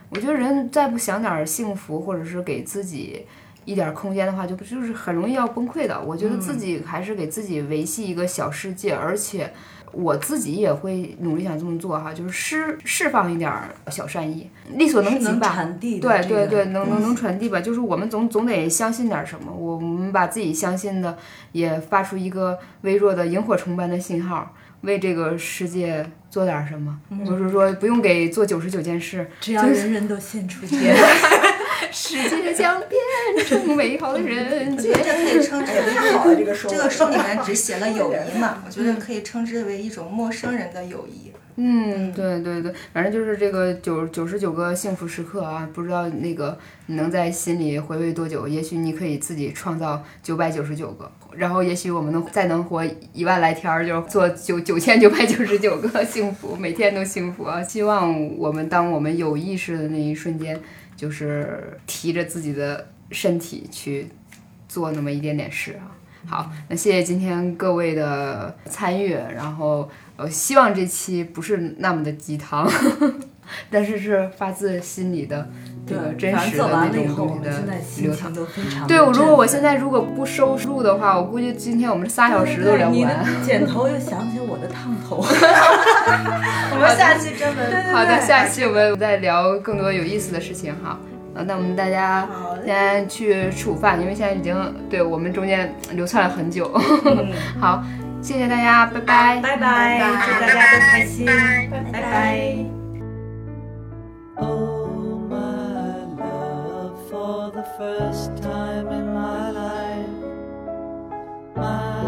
[0.09, 3.25] 我觉得人再不想点幸福，或者是给自己
[3.65, 6.03] 一点空间的话，就就是很容易要崩溃的。
[6.03, 9.55] 我觉得自己还是给自己维系一个小世界，而且。
[9.99, 13.51] 我自己也会努力想这么做哈，就是释释放一点
[13.91, 15.57] 小善意，力所能及吧。
[15.81, 15.99] 对
[16.29, 17.61] 对对，能能能传递吧。
[17.61, 21.17] 就是我们总总得相信点什么，我们把自己相信的
[21.53, 26.99] 也发出一个微弱的萤火虫般的信号，为这个世界做点什么。
[27.25, 30.95] 就是说不用给做九十九件事，只要人人都献出一点，
[31.93, 41.33] 世界将变成美好的人间这可以称之为好这个书，这个书里面只写了友谊嘛，我觉得可以称之为一种陌生人的友谊。
[41.59, 48.47] 嗯，对对对，反正就是这个九九十九个幸福时刻啊，不知道那个你能在心里回味多久？
[48.47, 52.85] 也许你可以自己创造九百九十九个，然后也许我们能再能活
[53.15, 57.63] 一万来天儿，就做九九千九百九十九个幸福，每天都幸福啊！
[57.63, 60.61] 希望我们当我们有意识的那一瞬间，
[60.97, 64.09] 就是提着自己的身体去
[64.67, 65.95] 做那么一点点事啊。
[66.27, 69.89] 好，那谢谢今天各位的参与，然后。
[70.19, 72.67] 呃，希望这期不是那么的鸡汤，
[73.71, 75.49] 但是是发自心里的
[75.87, 77.63] 这个真实的那种东西的
[78.03, 78.33] 流淌。
[78.87, 83.25] 对，我如果我现在如果不收录的话，我估计今天我们仨小时都聊不完。
[83.45, 85.17] 剪头又想起我的烫头。
[85.27, 90.99] 我们下期专门好的，下期我们再聊更多有意思的事情哈。
[91.47, 92.29] 那我们大家
[92.65, 94.57] 先去吃午饭，因为现在已经
[94.89, 96.71] 对我们中间流窜了很久。
[97.61, 97.85] 好。
[98.23, 101.27] 谢谢大家，拜拜，拜拜，祝大家都开心，
[101.93, 102.76] 拜拜。
[104.39, 104.87] Oh,
[105.31, 110.09] my love, for the first time in my life,
[111.57, 112.03] my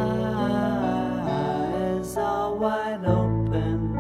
[2.03, 3.97] eyes are wide open.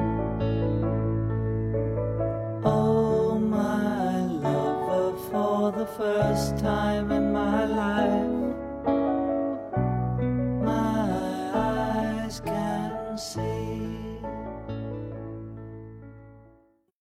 [2.64, 8.27] Oh, my lover, for the first time in my life.